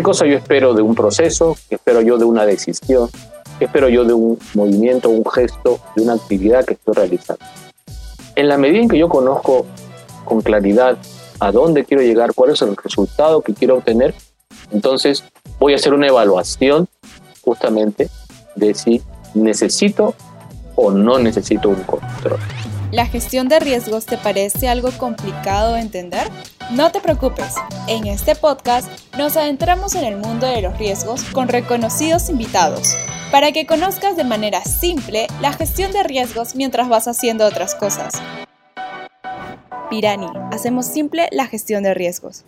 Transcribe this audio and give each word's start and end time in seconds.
¿Qué 0.00 0.04
cosa 0.04 0.24
yo 0.24 0.38
espero 0.38 0.72
de 0.72 0.80
un 0.80 0.94
proceso? 0.94 1.58
¿Qué 1.68 1.74
espero 1.74 2.00
yo 2.00 2.16
de 2.16 2.24
una 2.24 2.46
decisión? 2.46 3.10
¿Qué 3.58 3.66
espero 3.66 3.86
yo 3.90 4.02
de 4.02 4.14
un 4.14 4.38
movimiento, 4.54 5.10
un 5.10 5.22
gesto, 5.30 5.78
de 5.94 6.04
una 6.04 6.14
actividad 6.14 6.64
que 6.64 6.72
estoy 6.72 6.94
realizando? 6.94 7.44
En 8.34 8.48
la 8.48 8.56
medida 8.56 8.80
en 8.80 8.88
que 8.88 8.96
yo 8.96 9.10
conozco 9.10 9.66
con 10.24 10.40
claridad 10.40 10.96
a 11.38 11.52
dónde 11.52 11.84
quiero 11.84 12.02
llegar, 12.02 12.32
cuál 12.34 12.52
es 12.52 12.62
el 12.62 12.74
resultado 12.78 13.42
que 13.42 13.52
quiero 13.52 13.76
obtener, 13.76 14.14
entonces 14.70 15.22
voy 15.58 15.74
a 15.74 15.76
hacer 15.76 15.92
una 15.92 16.06
evaluación 16.06 16.88
justamente 17.42 18.08
de 18.56 18.72
si 18.72 19.02
necesito 19.34 20.14
o 20.76 20.92
no 20.92 21.18
necesito 21.18 21.68
un 21.68 21.82
control. 21.82 22.40
¿La 22.90 23.04
gestión 23.04 23.48
de 23.48 23.60
riesgos 23.60 24.06
te 24.06 24.16
parece 24.16 24.66
algo 24.66 24.92
complicado 24.96 25.74
de 25.74 25.80
entender? 25.82 26.30
No 26.72 26.92
te 26.92 27.00
preocupes, 27.00 27.56
en 27.88 28.06
este 28.06 28.36
podcast 28.36 28.88
nos 29.18 29.36
adentramos 29.36 29.96
en 29.96 30.04
el 30.04 30.16
mundo 30.16 30.46
de 30.46 30.62
los 30.62 30.78
riesgos 30.78 31.24
con 31.24 31.48
reconocidos 31.48 32.30
invitados, 32.30 32.94
para 33.32 33.50
que 33.50 33.66
conozcas 33.66 34.16
de 34.16 34.22
manera 34.22 34.62
simple 34.62 35.26
la 35.40 35.52
gestión 35.52 35.90
de 35.90 36.04
riesgos 36.04 36.54
mientras 36.54 36.88
vas 36.88 37.08
haciendo 37.08 37.44
otras 37.44 37.74
cosas. 37.74 38.22
Pirani, 39.90 40.28
hacemos 40.52 40.86
simple 40.86 41.28
la 41.32 41.48
gestión 41.48 41.82
de 41.82 41.92
riesgos. 41.92 42.44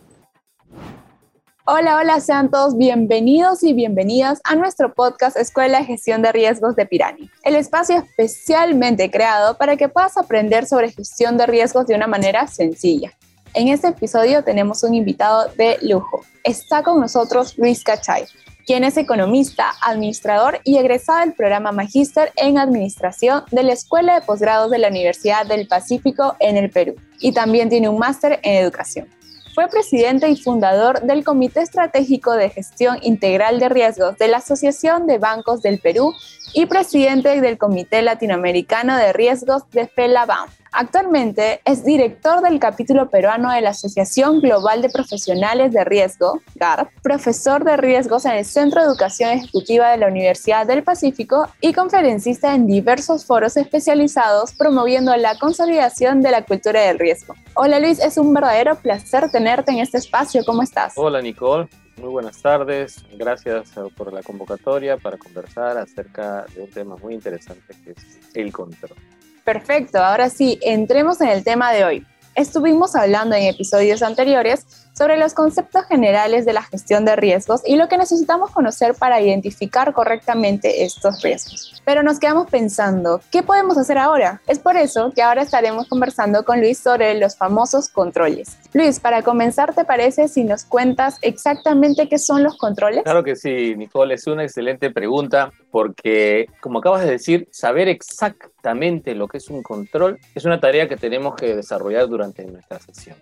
Hola, 1.64 1.96
hola, 1.96 2.20
sean 2.20 2.48
todos 2.48 2.76
bienvenidos 2.76 3.64
y 3.64 3.72
bienvenidas 3.72 4.40
a 4.44 4.54
nuestro 4.54 4.94
podcast 4.94 5.36
Escuela 5.36 5.78
de 5.78 5.86
Gestión 5.86 6.22
de 6.22 6.30
Riesgos 6.30 6.76
de 6.76 6.86
Pirani, 6.86 7.28
el 7.42 7.56
espacio 7.56 7.96
especialmente 7.96 9.10
creado 9.10 9.58
para 9.58 9.76
que 9.76 9.88
puedas 9.88 10.16
aprender 10.16 10.66
sobre 10.66 10.92
gestión 10.92 11.36
de 11.36 11.46
riesgos 11.46 11.88
de 11.88 11.96
una 11.96 12.06
manera 12.06 12.46
sencilla. 12.46 13.12
En 13.54 13.68
este 13.68 13.88
episodio 13.88 14.42
tenemos 14.42 14.82
un 14.82 14.94
invitado 14.94 15.46
de 15.58 15.76
lujo. 15.82 16.24
Está 16.42 16.82
con 16.82 16.98
nosotros 17.00 17.58
Luis 17.58 17.84
Cachay, 17.84 18.24
quien 18.66 18.82
es 18.82 18.96
economista, 18.96 19.74
administrador 19.82 20.60
y 20.64 20.78
egresado 20.78 21.18
del 21.18 21.34
programa 21.34 21.70
Magíster 21.70 22.32
en 22.36 22.56
Administración 22.56 23.44
de 23.50 23.62
la 23.62 23.74
Escuela 23.74 24.14
de 24.14 24.24
Posgrados 24.24 24.70
de 24.70 24.78
la 24.78 24.88
Universidad 24.88 25.44
del 25.44 25.68
Pacífico 25.68 26.34
en 26.40 26.56
el 26.56 26.70
Perú 26.70 26.94
y 27.20 27.32
también 27.32 27.68
tiene 27.68 27.90
un 27.90 27.98
máster 27.98 28.40
en 28.42 28.54
educación. 28.54 29.06
Fue 29.54 29.68
presidente 29.68 30.30
y 30.30 30.36
fundador 30.36 31.02
del 31.02 31.22
Comité 31.22 31.60
Estratégico 31.60 32.32
de 32.32 32.48
Gestión 32.48 32.96
Integral 33.02 33.60
de 33.60 33.68
Riesgos 33.68 34.16
de 34.16 34.28
la 34.28 34.38
Asociación 34.38 35.06
de 35.06 35.18
Bancos 35.18 35.60
del 35.60 35.78
Perú 35.78 36.14
y 36.54 36.64
presidente 36.64 37.38
del 37.38 37.58
Comité 37.58 38.00
Latinoamericano 38.00 38.96
de 38.96 39.12
Riesgos 39.12 39.68
de 39.72 39.88
FELABAM. 39.88 40.48
Actualmente 40.74 41.60
es 41.66 41.84
director 41.84 42.40
del 42.40 42.58
capítulo 42.58 43.10
peruano 43.10 43.52
de 43.52 43.60
la 43.60 43.70
Asociación 43.70 44.40
Global 44.40 44.80
de 44.80 44.88
Profesionales 44.88 45.70
de 45.70 45.84
Riesgo, 45.84 46.40
GARP, 46.54 46.88
profesor 47.02 47.62
de 47.62 47.76
riesgos 47.76 48.24
en 48.24 48.32
el 48.32 48.46
Centro 48.46 48.80
de 48.80 48.86
Educación 48.86 49.32
Ejecutiva 49.32 49.90
de 49.90 49.98
la 49.98 50.06
Universidad 50.06 50.66
del 50.66 50.82
Pacífico 50.82 51.46
y 51.60 51.74
conferencista 51.74 52.54
en 52.54 52.66
diversos 52.66 53.26
foros 53.26 53.58
especializados 53.58 54.54
promoviendo 54.54 55.14
la 55.16 55.38
consolidación 55.38 56.22
de 56.22 56.30
la 56.30 56.42
cultura 56.42 56.80
del 56.80 56.98
riesgo. 56.98 57.34
Hola 57.52 57.78
Luis, 57.78 57.98
es 57.98 58.16
un 58.16 58.32
verdadero 58.32 58.74
placer 58.76 59.30
tenerte 59.30 59.72
en 59.72 59.80
este 59.80 59.98
espacio. 59.98 60.42
¿Cómo 60.42 60.62
estás? 60.62 60.94
Hola 60.96 61.20
Nicole, 61.20 61.68
muy 61.98 62.08
buenas 62.08 62.40
tardes. 62.40 63.04
Gracias 63.18 63.72
por 63.94 64.10
la 64.10 64.22
convocatoria 64.22 64.96
para 64.96 65.18
conversar 65.18 65.76
acerca 65.76 66.46
de 66.54 66.62
un 66.62 66.70
tema 66.70 66.96
muy 66.96 67.12
interesante 67.12 67.74
que 67.84 67.90
es 67.90 68.18
el 68.32 68.50
control. 68.50 68.96
Perfecto, 69.44 69.98
ahora 69.98 70.30
sí, 70.30 70.58
entremos 70.62 71.20
en 71.20 71.28
el 71.28 71.42
tema 71.42 71.72
de 71.72 71.84
hoy. 71.84 72.06
Estuvimos 72.34 72.94
hablando 72.94 73.34
en 73.34 73.42
episodios 73.42 74.02
anteriores 74.02 74.66
sobre 74.92 75.16
los 75.16 75.34
conceptos 75.34 75.84
generales 75.86 76.44
de 76.44 76.52
la 76.52 76.62
gestión 76.62 77.04
de 77.04 77.16
riesgos 77.16 77.62
y 77.66 77.76
lo 77.76 77.88
que 77.88 77.98
necesitamos 77.98 78.50
conocer 78.50 78.94
para 78.94 79.20
identificar 79.20 79.92
correctamente 79.92 80.84
estos 80.84 81.22
riesgos. 81.22 81.82
Pero 81.84 82.02
nos 82.02 82.18
quedamos 82.18 82.48
pensando, 82.50 83.20
¿qué 83.30 83.42
podemos 83.42 83.76
hacer 83.78 83.98
ahora? 83.98 84.40
Es 84.46 84.58
por 84.58 84.76
eso 84.76 85.12
que 85.14 85.22
ahora 85.22 85.42
estaremos 85.42 85.88
conversando 85.88 86.44
con 86.44 86.60
Luis 86.60 86.78
sobre 86.78 87.18
los 87.18 87.36
famosos 87.36 87.88
controles. 87.88 88.58
Luis, 88.72 89.00
para 89.00 89.22
comenzar, 89.22 89.74
¿te 89.74 89.84
parece 89.84 90.28
si 90.28 90.44
nos 90.44 90.64
cuentas 90.64 91.18
exactamente 91.22 92.08
qué 92.08 92.18
son 92.18 92.42
los 92.42 92.56
controles? 92.56 93.02
Claro 93.02 93.24
que 93.24 93.36
sí, 93.36 93.74
Nicole, 93.76 94.14
es 94.14 94.26
una 94.26 94.44
excelente 94.44 94.90
pregunta 94.90 95.52
porque, 95.70 96.46
como 96.60 96.78
acabas 96.78 97.02
de 97.02 97.10
decir, 97.10 97.48
saber 97.50 97.88
exactamente 97.88 99.14
lo 99.14 99.28
que 99.28 99.38
es 99.38 99.48
un 99.48 99.62
control 99.62 100.18
es 100.34 100.44
una 100.44 100.60
tarea 100.60 100.88
que 100.88 100.96
tenemos 100.96 101.34
que 101.34 101.56
desarrollar 101.56 102.08
durante 102.08 102.44
nuestra 102.44 102.78
sesión, 102.78 103.16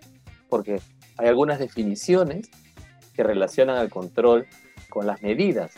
porque 0.49 0.79
hay 1.17 1.27
algunas 1.27 1.59
definiciones 1.59 2.49
que 3.13 3.23
relacionan 3.23 3.77
al 3.77 3.89
control 3.89 4.47
con 4.89 5.07
las 5.07 5.21
medidas, 5.21 5.73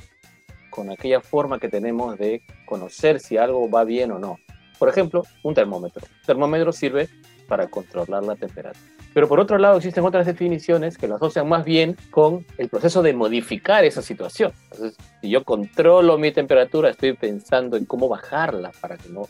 con 0.70 0.92
aquella 0.92 1.22
forma 1.22 1.60
que 1.60 1.70
tenemos 1.70 2.18
de 2.18 2.42
conocer 2.66 3.20
si 3.20 3.38
algo 3.38 3.70
va 3.70 3.84
bien 3.84 4.12
o 4.12 4.20
no. 4.20 4.38
Por 4.80 4.90
ejemplo, 4.90 5.24
un 5.44 5.54
termómetro. 5.54 6.02
Un 6.06 6.26
termómetro 6.26 6.72
sirve 6.72 7.10
para 7.48 7.68
controlar 7.68 8.24
la 8.24 8.36
temperatura. 8.36 8.80
Pero 9.14 9.28
por 9.28 9.40
otro 9.40 9.58
lado 9.60 9.78
existen 9.78 10.04
otras 10.04 10.26
definiciones 10.26 10.98
que 10.98 11.08
lo 11.08 11.16
asocian 11.16 11.48
más 11.48 11.64
bien 11.64 11.96
con 12.10 12.46
el 12.58 12.68
proceso 12.68 13.04
de 13.04 13.14
modificar 13.14 13.86
esa 13.86 14.02
situación. 14.02 14.52
Entonces, 14.72 14.98
si 15.22 15.30
yo 15.30 15.44
controlo 15.44 16.18
mi 16.18 16.32
temperatura, 16.32 16.90
estoy 16.90 17.14
pensando 17.14 17.78
en 17.78 17.86
cómo 17.86 18.10
bajarla 18.10 18.72
para 18.82 18.98
que 18.98 19.10
no 19.10 19.30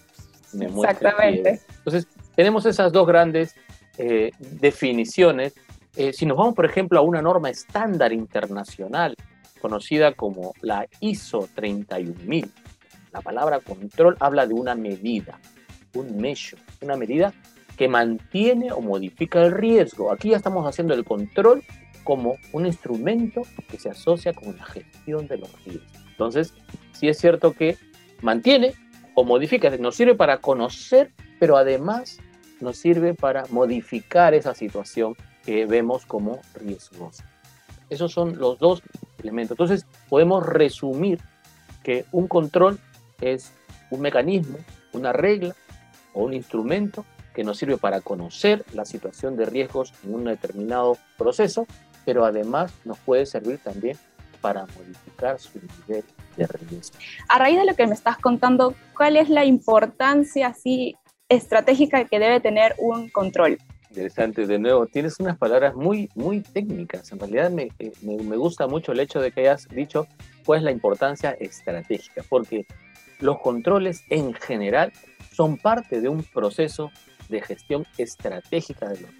me 0.53 0.69
muestre. 0.69 1.09
Exactamente. 1.09 1.61
Entonces, 1.77 2.07
tenemos 2.35 2.65
esas 2.65 2.93
dos 2.93 3.05
grandes 3.05 3.55
eh, 3.97 4.31
definiciones. 4.39 5.53
Eh, 5.95 6.11
si 6.11 6.25
nos 6.25 6.37
vamos, 6.37 6.55
por 6.55 6.65
ejemplo, 6.65 6.97
a 6.99 7.03
una 7.03 7.21
norma 7.21 7.49
estándar 7.49 8.13
internacional 8.13 9.15
conocida 9.61 10.13
como 10.13 10.53
la 10.61 10.87
ISO 10.99 11.47
31000, 11.53 12.51
la 13.11 13.21
palabra 13.21 13.59
control 13.59 14.17
habla 14.19 14.47
de 14.47 14.55
una 14.55 14.73
medida, 14.73 15.39
un 15.93 16.17
measure, 16.17 16.61
una 16.81 16.97
medida 16.97 17.31
que 17.77 17.87
mantiene 17.87 18.71
o 18.71 18.81
modifica 18.81 19.43
el 19.43 19.51
riesgo. 19.51 20.11
Aquí 20.11 20.29
ya 20.29 20.37
estamos 20.37 20.67
haciendo 20.67 20.95
el 20.95 21.05
control 21.05 21.63
como 22.03 22.37
un 22.51 22.65
instrumento 22.65 23.43
que 23.69 23.77
se 23.77 23.89
asocia 23.89 24.33
con 24.33 24.57
la 24.57 24.65
gestión 24.65 25.27
de 25.27 25.37
los 25.37 25.63
riesgos. 25.63 25.91
Entonces, 26.09 26.53
sí 26.91 27.07
es 27.07 27.17
cierto 27.19 27.53
que 27.53 27.77
mantiene 28.21 28.73
o 29.13 29.23
modifica, 29.23 29.69
nos 29.77 29.95
sirve 29.95 30.15
para 30.15 30.39
conocer, 30.39 31.11
pero 31.39 31.55
además 31.55 32.19
nos 32.61 32.77
sirve 32.77 33.13
para 33.13 33.45
modificar 33.49 34.33
esa 34.33 34.55
situación 34.55 35.15
que 35.45 35.65
vemos 35.65 36.05
como 36.05 36.39
riesgosa. 36.55 37.25
Esos 37.89 38.11
son 38.11 38.37
los 38.37 38.59
dos 38.59 38.81
elementos. 39.19 39.51
Entonces, 39.51 39.85
podemos 40.09 40.45
resumir 40.45 41.19
que 41.83 42.05
un 42.11 42.27
control 42.27 42.79
es 43.21 43.51
un 43.91 44.01
mecanismo, 44.01 44.57
una 44.93 45.13
regla 45.13 45.55
o 46.13 46.23
un 46.23 46.33
instrumento 46.33 47.05
que 47.33 47.43
nos 47.43 47.57
sirve 47.57 47.77
para 47.77 48.01
conocer 48.01 48.63
la 48.73 48.85
situación 48.85 49.35
de 49.35 49.45
riesgos 49.45 49.93
en 50.03 50.15
un 50.15 50.23
determinado 50.25 50.97
proceso, 51.17 51.65
pero 52.05 52.25
además 52.25 52.71
nos 52.85 52.97
puede 52.99 53.25
servir 53.25 53.59
también 53.59 53.97
para 54.39 54.65
modificar 54.65 55.39
su 55.39 55.59
nivel 55.59 56.03
de 56.37 56.47
riesgo. 56.47 56.97
A 57.29 57.39
raíz 57.39 57.57
de 57.57 57.65
lo 57.65 57.75
que 57.75 57.87
me 57.87 57.93
estás 57.93 58.17
contando, 58.17 58.75
¿cuál 58.95 59.17
es 59.17 59.29
la 59.29 59.45
importancia 59.45 60.47
así 60.47 60.95
estratégica 61.29 62.05
que 62.05 62.19
debe 62.19 62.39
tener 62.39 62.75
un 62.77 63.09
control? 63.09 63.57
Interesante, 63.93 64.47
de 64.47 64.57
nuevo, 64.57 64.87
tienes 64.87 65.19
unas 65.19 65.37
palabras 65.37 65.75
muy, 65.75 66.09
muy 66.15 66.41
técnicas. 66.41 67.11
En 67.11 67.19
realidad 67.19 67.51
me, 67.51 67.69
eh, 67.77 67.91
me, 68.01 68.37
gusta 68.37 68.65
mucho 68.65 68.91
el 68.91 68.99
hecho 68.99 69.21
de 69.21 69.31
que 69.31 69.41
hayas 69.41 69.67
dicho 69.67 70.07
cuál 70.47 70.57
es 70.57 70.63
la 70.63 70.71
importancia 70.71 71.29
estratégica, 71.39 72.23
porque 72.27 72.65
los 73.19 73.39
controles 73.39 74.03
en 74.09 74.33
general 74.33 74.91
son 75.31 75.57
parte 75.57 76.01
de 76.01 76.09
un 76.09 76.23
proceso 76.23 76.89
de 77.29 77.41
gestión 77.41 77.85
estratégica 77.99 78.89
de 78.89 79.01
los 79.01 79.11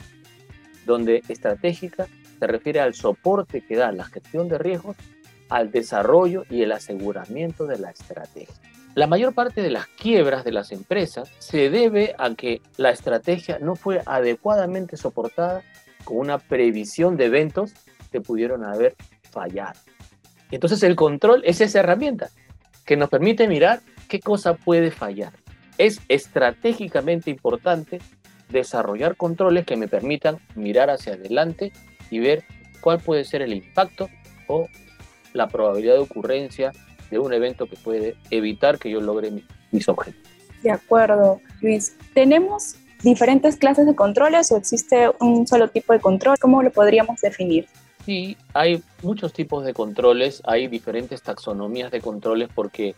donde 0.87 1.21
estratégica 1.29 2.07
se 2.39 2.47
refiere 2.47 2.79
al 2.79 2.95
soporte 2.95 3.61
que 3.61 3.75
da 3.75 3.91
la 3.91 4.05
gestión 4.05 4.49
de 4.49 4.57
riesgos 4.57 4.97
al 5.49 5.69
desarrollo 5.69 6.45
y 6.49 6.63
el 6.63 6.71
aseguramiento 6.71 7.67
de 7.67 7.77
la 7.77 7.91
estrategia. 7.91 8.72
La 8.95 9.07
mayor 9.07 9.33
parte 9.33 9.61
de 9.61 9.71
las 9.71 9.87
quiebras 9.87 10.43
de 10.43 10.51
las 10.51 10.71
empresas 10.71 11.31
se 11.39 11.69
debe 11.69 12.15
a 12.17 12.33
que 12.35 12.61
la 12.77 12.91
estrategia 12.91 13.59
no 13.59 13.75
fue 13.75 14.01
adecuadamente 14.05 14.97
soportada 14.97 15.63
con 16.03 16.17
una 16.17 16.37
previsión 16.37 17.17
de 17.17 17.25
eventos 17.25 17.73
que 18.11 18.21
pudieron 18.21 18.63
haber 18.63 18.95
fallado. 19.31 19.79
Entonces 20.51 20.83
el 20.83 20.95
control 20.95 21.41
es 21.45 21.61
esa 21.61 21.79
herramienta 21.79 22.29
que 22.85 22.97
nos 22.97 23.09
permite 23.09 23.47
mirar 23.47 23.81
qué 24.07 24.19
cosa 24.19 24.53
puede 24.53 24.91
fallar 24.91 25.33
es 25.77 26.01
estratégicamente 26.07 27.29
importante 27.29 27.99
desarrollar 28.49 29.15
controles 29.15 29.65
que 29.65 29.77
me 29.77 29.87
permitan 29.87 30.39
mirar 30.55 30.89
hacia 30.89 31.13
adelante 31.13 31.71
y 32.11 32.19
ver 32.19 32.43
cuál 32.81 32.99
puede 32.99 33.23
ser 33.23 33.41
el 33.41 33.53
impacto 33.53 34.09
o 34.47 34.67
la 35.33 35.47
probabilidad 35.47 35.95
de 35.95 36.01
ocurrencia 36.01 36.71
de 37.13 37.19
un 37.19 37.31
evento 37.31 37.67
que 37.67 37.77
puede 37.77 38.15
evitar 38.31 38.79
que 38.79 38.89
yo 38.89 38.99
logre 38.99 39.31
mis, 39.71 39.87
objetivos. 39.87 40.27
De 40.63 40.71
acuerdo, 40.71 41.39
Luis. 41.61 41.95
¿Tenemos 42.13 42.75
diferentes 43.03 43.55
clases 43.57 43.85
de 43.85 43.95
controles 43.95 44.51
o 44.51 44.57
existe 44.57 45.11
un 45.19 45.45
solo 45.45 45.69
tipo 45.69 45.93
de 45.93 45.99
control? 45.99 46.37
¿Cómo 46.39 46.63
lo 46.63 46.71
podríamos 46.71 47.21
definir? 47.21 47.67
Sí, 48.05 48.35
hay 48.53 48.83
muchos 49.01 49.31
tipos 49.31 49.63
de 49.63 49.73
controles, 49.73 50.41
hay 50.45 50.67
diferentes 50.67 51.21
taxonomías 51.21 51.91
de 51.91 52.01
controles 52.01 52.49
porque 52.53 52.95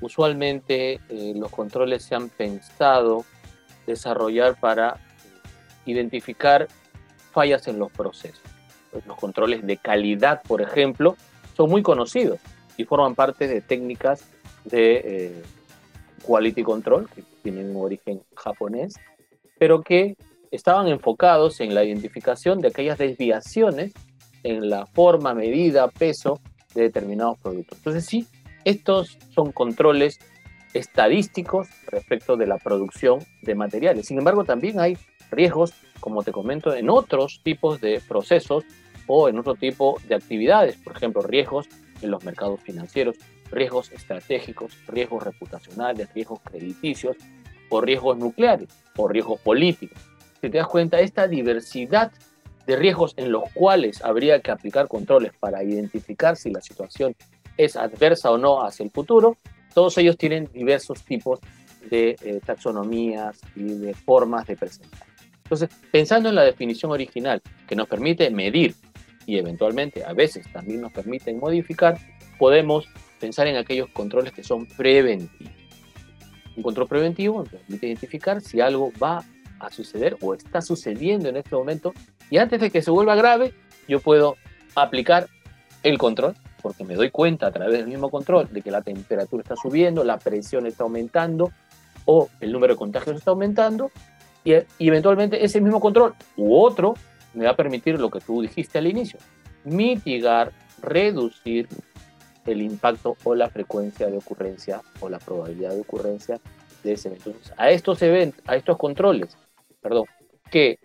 usualmente 0.00 1.00
eh, 1.08 1.32
los 1.34 1.50
controles 1.50 2.04
se 2.04 2.14
han 2.14 2.28
pensado 2.28 3.24
desarrollar 3.86 4.58
para 4.58 4.98
identificar 5.84 6.68
fallas 7.32 7.66
en 7.66 7.78
los 7.78 7.90
procesos. 7.90 8.40
Los 9.06 9.16
controles 9.16 9.66
de 9.66 9.76
calidad, 9.76 10.42
por 10.42 10.62
ejemplo, 10.62 11.16
son 11.56 11.70
muy 11.70 11.82
conocidos 11.82 12.38
y 12.78 12.84
forman 12.84 13.14
parte 13.14 13.46
de 13.46 13.60
técnicas 13.60 14.24
de 14.64 15.02
eh, 15.04 15.42
quality 16.22 16.62
control, 16.62 17.08
que 17.14 17.22
tienen 17.42 17.76
un 17.76 17.84
origen 17.84 18.22
japonés, 18.34 18.94
pero 19.58 19.82
que 19.82 20.16
estaban 20.50 20.88
enfocados 20.88 21.60
en 21.60 21.74
la 21.74 21.84
identificación 21.84 22.60
de 22.60 22.68
aquellas 22.68 22.96
desviaciones 22.96 23.92
en 24.44 24.70
la 24.70 24.86
forma, 24.86 25.34
medida, 25.34 25.88
peso 25.88 26.40
de 26.74 26.82
determinados 26.82 27.38
productos. 27.38 27.78
Entonces 27.78 28.06
sí, 28.06 28.26
estos 28.64 29.18
son 29.34 29.52
controles 29.52 30.18
estadísticos 30.72 31.68
respecto 31.86 32.36
de 32.36 32.46
la 32.46 32.58
producción 32.58 33.18
de 33.42 33.54
materiales. 33.54 34.06
Sin 34.06 34.18
embargo, 34.18 34.44
también 34.44 34.78
hay 34.78 34.96
riesgos, 35.30 35.72
como 36.00 36.22
te 36.22 36.32
comento, 36.32 36.74
en 36.74 36.90
otros 36.90 37.40
tipos 37.42 37.80
de 37.80 38.00
procesos 38.06 38.64
o 39.06 39.28
en 39.28 39.38
otro 39.38 39.54
tipo 39.54 39.98
de 40.06 40.14
actividades. 40.14 40.76
Por 40.76 40.96
ejemplo, 40.96 41.22
riesgos 41.22 41.66
en 42.02 42.10
los 42.10 42.24
mercados 42.24 42.60
financieros, 42.60 43.16
riesgos 43.50 43.90
estratégicos, 43.92 44.72
riesgos 44.86 45.22
reputacionales, 45.22 46.12
riesgos 46.14 46.40
crediticios 46.42 47.16
o 47.70 47.80
riesgos 47.80 48.18
nucleares 48.18 48.68
o 48.96 49.08
riesgos 49.08 49.40
políticos. 49.40 49.98
Si 50.40 50.50
te 50.50 50.58
das 50.58 50.68
cuenta, 50.68 51.00
esta 51.00 51.26
diversidad 51.26 52.12
de 52.66 52.76
riesgos 52.76 53.14
en 53.16 53.32
los 53.32 53.44
cuales 53.54 54.04
habría 54.04 54.40
que 54.40 54.50
aplicar 54.50 54.88
controles 54.88 55.32
para 55.40 55.64
identificar 55.64 56.36
si 56.36 56.50
la 56.50 56.60
situación 56.60 57.14
es 57.56 57.76
adversa 57.76 58.30
o 58.30 58.38
no 58.38 58.62
hacia 58.62 58.84
el 58.84 58.90
futuro, 58.90 59.36
todos 59.74 59.96
ellos 59.98 60.16
tienen 60.16 60.48
diversos 60.52 61.02
tipos 61.02 61.40
de 61.90 62.16
eh, 62.22 62.40
taxonomías 62.44 63.40
y 63.56 63.62
de 63.62 63.94
formas 63.94 64.46
de 64.46 64.56
presentar. 64.56 65.08
Entonces, 65.44 65.70
pensando 65.90 66.28
en 66.28 66.34
la 66.34 66.42
definición 66.42 66.92
original 66.92 67.40
que 67.66 67.74
nos 67.74 67.88
permite 67.88 68.30
medir 68.30 68.74
y 69.28 69.36
eventualmente 69.36 70.02
a 70.04 70.14
veces 70.14 70.50
también 70.50 70.80
nos 70.80 70.90
permiten 70.90 71.38
modificar, 71.38 71.98
podemos 72.38 72.88
pensar 73.20 73.46
en 73.46 73.56
aquellos 73.56 73.90
controles 73.90 74.32
que 74.32 74.42
son 74.42 74.64
preventivos. 74.66 75.52
Un 76.56 76.62
control 76.62 76.88
preventivo 76.88 77.40
nos 77.40 77.50
permite 77.50 77.88
identificar 77.88 78.40
si 78.40 78.62
algo 78.62 78.90
va 79.00 79.22
a 79.60 79.70
suceder 79.70 80.16
o 80.22 80.32
está 80.32 80.62
sucediendo 80.62 81.28
en 81.28 81.36
este 81.36 81.54
momento 81.54 81.92
y 82.30 82.38
antes 82.38 82.58
de 82.58 82.70
que 82.70 82.80
se 82.80 82.90
vuelva 82.90 83.16
grave, 83.16 83.52
yo 83.86 84.00
puedo 84.00 84.36
aplicar 84.74 85.28
el 85.82 85.98
control, 85.98 86.34
porque 86.62 86.84
me 86.84 86.94
doy 86.94 87.10
cuenta 87.10 87.48
a 87.48 87.52
través 87.52 87.76
del 87.76 87.86
mismo 87.86 88.10
control 88.10 88.48
de 88.50 88.62
que 88.62 88.70
la 88.70 88.80
temperatura 88.80 89.42
está 89.42 89.56
subiendo, 89.56 90.04
la 90.04 90.18
presión 90.18 90.66
está 90.66 90.84
aumentando 90.84 91.52
o 92.06 92.30
el 92.40 92.50
número 92.50 92.72
de 92.72 92.78
contagios 92.78 93.16
está 93.16 93.30
aumentando 93.30 93.90
y, 94.42 94.54
eventualmente 94.78 95.44
ese 95.44 95.60
mismo 95.60 95.80
control 95.80 96.14
u 96.38 96.56
otro 96.56 96.94
me 97.38 97.44
va 97.44 97.52
a 97.52 97.56
permitir 97.56 97.98
lo 97.98 98.10
que 98.10 98.20
tú 98.20 98.42
dijiste 98.42 98.78
al 98.78 98.86
inicio, 98.86 99.18
mitigar, 99.64 100.52
reducir 100.82 101.68
el 102.44 102.62
impacto 102.62 103.16
o 103.24 103.34
la 103.34 103.48
frecuencia 103.48 104.08
de 104.08 104.18
ocurrencia 104.18 104.82
o 105.00 105.08
la 105.08 105.18
probabilidad 105.18 105.70
de 105.70 105.80
ocurrencia 105.80 106.40
de 106.82 106.92
ese 106.92 107.08
evento. 107.08 107.30
Entonces, 107.30 107.54
a 107.56 107.70
estos 107.70 108.02
eventos, 108.02 108.42
a 108.46 108.56
estos 108.56 108.76
controles, 108.76 109.36
perdón, 109.80 110.06
que 110.50 110.78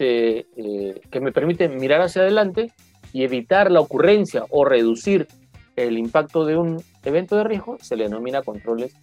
eh, 0.00 1.00
que 1.10 1.20
me 1.20 1.32
permite 1.32 1.68
mirar 1.68 2.02
hacia 2.02 2.22
adelante 2.22 2.72
y 3.12 3.22
evitar 3.22 3.70
la 3.70 3.80
ocurrencia 3.80 4.44
o 4.50 4.64
reducir 4.64 5.28
el 5.76 5.96
impacto 5.96 6.44
de 6.44 6.56
un 6.56 6.82
evento 7.04 7.36
de 7.36 7.44
riesgo, 7.44 7.78
se 7.80 7.96
le 7.96 8.04
denomina 8.04 8.42
controles 8.42 8.94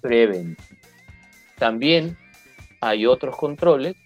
preventivos. 0.00 0.64
También 1.58 2.16
hay 2.80 3.04
otros 3.06 3.36
controles 3.36 3.96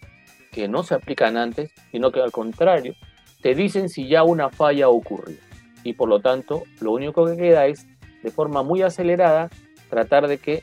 que 0.54 0.68
no 0.68 0.84
se 0.84 0.94
aplican 0.94 1.36
antes, 1.36 1.72
sino 1.90 2.12
que 2.12 2.20
al 2.20 2.30
contrario, 2.30 2.94
te 3.42 3.54
dicen 3.54 3.88
si 3.88 4.08
ya 4.08 4.22
una 4.22 4.50
falla 4.50 4.88
ocurrió. 4.88 5.36
Y 5.82 5.94
por 5.94 6.08
lo 6.08 6.20
tanto, 6.20 6.62
lo 6.80 6.92
único 6.92 7.26
que 7.26 7.36
queda 7.36 7.66
es, 7.66 7.86
de 8.22 8.30
forma 8.30 8.62
muy 8.62 8.82
acelerada, 8.82 9.50
tratar 9.90 10.28
de 10.28 10.38
que 10.38 10.62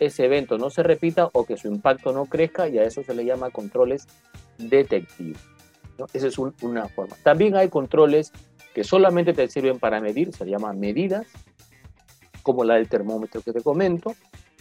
ese 0.00 0.24
evento 0.24 0.56
no 0.58 0.70
se 0.70 0.82
repita 0.82 1.28
o 1.32 1.44
que 1.44 1.56
su 1.56 1.68
impacto 1.68 2.12
no 2.12 2.24
crezca 2.24 2.68
y 2.68 2.78
a 2.78 2.84
eso 2.84 3.02
se 3.02 3.14
le 3.14 3.24
llama 3.24 3.50
controles 3.50 4.08
detectivos. 4.58 5.40
Esa 6.12 6.26
es 6.26 6.38
una 6.38 6.88
forma. 6.88 7.16
También 7.22 7.56
hay 7.56 7.68
controles 7.68 8.32
que 8.74 8.84
solamente 8.84 9.32
te 9.32 9.48
sirven 9.48 9.78
para 9.78 10.00
medir, 10.00 10.34
se 10.34 10.46
llaman 10.46 10.80
medidas, 10.80 11.26
como 12.42 12.64
la 12.64 12.74
del 12.74 12.88
termómetro 12.88 13.40
que 13.42 13.52
te 13.52 13.62
comento, 13.62 14.14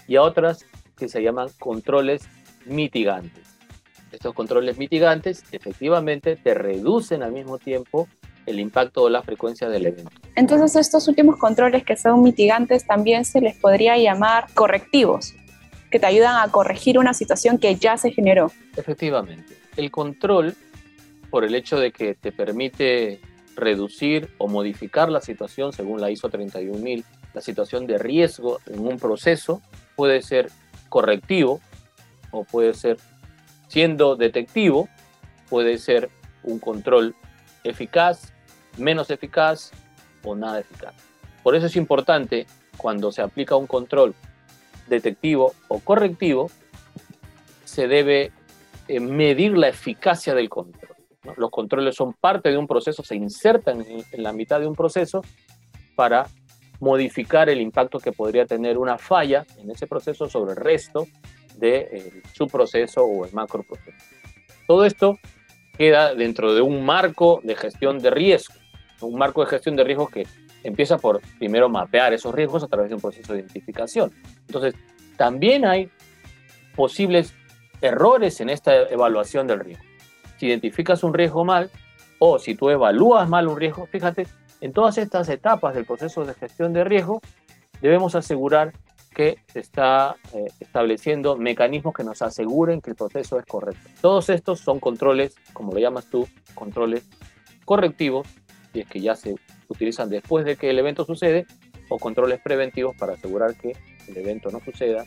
y 0.08 0.18
a 0.18 0.22
otras 0.22 0.66
que 0.98 1.08
se 1.10 1.22
llaman 1.22 1.50
controles 1.60 2.28
mitigantes. 2.66 3.55
Estos 4.16 4.34
controles 4.34 4.78
mitigantes 4.78 5.44
efectivamente 5.52 6.38
te 6.38 6.54
reducen 6.54 7.22
al 7.22 7.34
mismo 7.34 7.58
tiempo 7.58 8.08
el 8.46 8.62
impacto 8.62 9.04
o 9.04 9.10
la 9.10 9.22
frecuencia 9.22 9.68
del 9.68 9.88
evento. 9.88 10.10
Entonces 10.36 10.78
estos 10.78 11.10
últimos 11.10 11.38
controles 11.38 11.84
que 11.84 11.98
son 11.98 12.22
mitigantes 12.22 12.88
también 12.88 13.26
se 13.26 13.42
les 13.42 13.58
podría 13.58 13.98
llamar 13.98 14.46
correctivos, 14.54 15.34
que 15.92 16.00
te 16.00 16.06
ayudan 16.06 16.38
a 16.38 16.50
corregir 16.50 16.98
una 16.98 17.14
situación 17.14 17.58
que 17.58 17.76
ya 17.76 17.98
se 17.98 18.12
generó. 18.12 18.54
Efectivamente. 18.78 19.58
El 19.76 19.92
control, 19.92 20.56
por 21.30 21.44
el 21.44 21.54
hecho 21.54 21.78
de 21.78 21.92
que 21.92 22.16
te 22.16 22.32
permite 22.32 23.20
reducir 23.58 24.30
o 24.38 24.48
modificar 24.48 25.10
la 25.10 25.20
situación 25.20 25.74
según 25.74 26.00
la 26.00 26.10
ISO 26.10 26.30
31000, 26.30 27.04
la 27.34 27.42
situación 27.42 27.86
de 27.86 27.98
riesgo 27.98 28.60
en 28.66 28.88
un 28.88 28.98
proceso, 28.98 29.62
puede 29.98 30.22
ser 30.22 30.50
correctivo 30.88 31.60
o 32.32 32.46
puede 32.46 32.74
ser 32.74 32.98
siendo 33.68 34.16
detectivo, 34.16 34.90
puede 35.50 35.78
ser 35.78 36.10
un 36.44 36.60
control 36.60 37.16
eficaz 37.64 38.34
menos 38.78 39.10
eficaz 39.10 39.72
o 40.24 40.36
nada 40.36 40.60
eficaz. 40.60 40.96
Por 41.44 41.56
eso 41.56 41.68
es 41.68 41.76
importante 41.76 42.48
cuando 42.78 43.12
se 43.12 43.22
aplica 43.22 43.56
un 43.56 43.68
control 43.68 44.16
detectivo 44.88 45.54
o 45.68 45.80
correctivo, 45.80 46.50
se 47.64 47.88
debe 47.88 48.32
eh, 48.88 49.00
medir 49.00 49.58
la 49.58 49.70
eficacia 49.70 50.34
del 50.34 50.50
control. 50.50 50.96
Los 51.38 51.50
controles 51.50 51.96
son 51.96 52.14
parte 52.14 52.50
de 52.50 52.58
un 52.58 52.68
proceso, 52.68 53.04
se 53.04 53.16
insertan 53.16 53.82
en, 53.82 54.24
la 54.24 54.32
mitad 54.32 54.60
de 54.60 54.68
un 54.68 54.76
proceso 54.76 55.22
para 55.96 56.28
modificar 56.80 57.50
el 57.50 57.62
impacto 57.62 58.00
que 58.00 58.12
podría 58.12 58.46
tener 58.46 58.78
una 58.78 58.98
falla 58.98 59.46
en 59.58 59.72
ese 59.72 59.88
proceso 59.88 60.30
sobre 60.30 60.52
el 60.52 60.58
resto 60.58 61.08
de 61.60 61.90
eh, 61.92 62.22
su 62.34 62.48
proceso 62.48 63.04
o 63.04 63.26
el 63.26 63.34
macro 63.34 63.64
proceso. 63.64 63.98
Todo 64.68 64.86
esto 64.86 65.20
queda 65.78 66.16
dentro 66.16 66.54
de 66.54 66.62
un 66.62 66.86
marco 66.86 67.42
de 67.44 67.56
gestión 67.56 68.00
de 68.00 68.10
riesgo 68.10 68.54
un 69.02 69.18
marco 69.18 69.42
de 69.42 69.48
gestión 69.48 69.76
de 69.76 69.84
riesgos 69.84 70.10
que 70.10 70.28
empieza 70.64 70.98
por 70.98 71.22
primero 71.38 71.70
mapear 71.70 72.14
esos 72.14 72.34
riesgos 72.34 72.64
a 72.64 72.68
través 72.68 72.90
de 72.90 72.96
un 72.96 73.02
proceso 73.02 73.34
de 73.34 73.40
identificación. 73.40 74.12
Entonces, 74.48 74.76
también 75.18 75.66
hay 75.66 75.90
posibles 76.76 77.34
errores 77.82 78.42
en 78.42 78.50
esta 78.50 78.74
evaluación 78.90 79.48
del 79.48 79.60
riesgo. 79.60 79.84
Si 80.38 80.48
identificas 80.48 81.04
un 81.04 81.14
riesgo 81.14 81.46
mal 81.46 81.70
o 82.20 82.40
si 82.40 82.56
tú 82.56 82.70
evalúas 82.70 83.30
mal 83.30 83.48
un 83.48 83.58
riesgo, 83.58 83.86
fíjate, 83.88 84.28
en 84.62 84.74
todas 84.74 84.98
estas 84.98 85.30
etapas 85.30 85.76
del 85.76 85.86
proceso 85.86 86.26
de 86.26 86.34
gestión 86.34 86.74
de 86.74 86.84
riesgo 86.84 87.22
debemos 87.82 88.16
asegurar 88.16 88.74
que 89.16 89.40
se 89.52 89.62
está 89.62 90.18
eh, 90.34 90.46
estableciendo 90.60 91.38
mecanismos 91.38 91.96
que 91.96 92.04
nos 92.04 92.22
aseguren 92.22 92.82
que 92.82 92.92
el 92.92 92.96
proceso 92.96 93.40
es 93.40 93.46
correcto. 93.46 93.90
Todos 94.02 94.30
estos 94.30 94.60
son 94.60 94.80
controles, 94.80 95.36
como 95.54 95.74
lo 95.74 95.80
llamas 95.80 96.06
tú, 96.06 96.28
controles 96.54 97.04
correctivos 97.66 98.28
y 98.74 98.82
es 98.82 98.88
que 98.88 99.00
ya 99.00 99.16
se 99.16 99.36
utilizan 99.70 100.10
después 100.10 100.46
de 100.46 100.58
que 100.58 100.70
el 100.70 100.78
evento 100.78 101.06
sucede, 101.06 101.48
o 101.90 101.98
controles 101.98 102.40
preventivos 102.42 102.96
para 102.96 103.14
asegurar 103.14 103.56
que 103.56 103.74
el 104.08 104.18
evento 104.18 104.50
no 104.52 104.60
suceda 104.60 105.06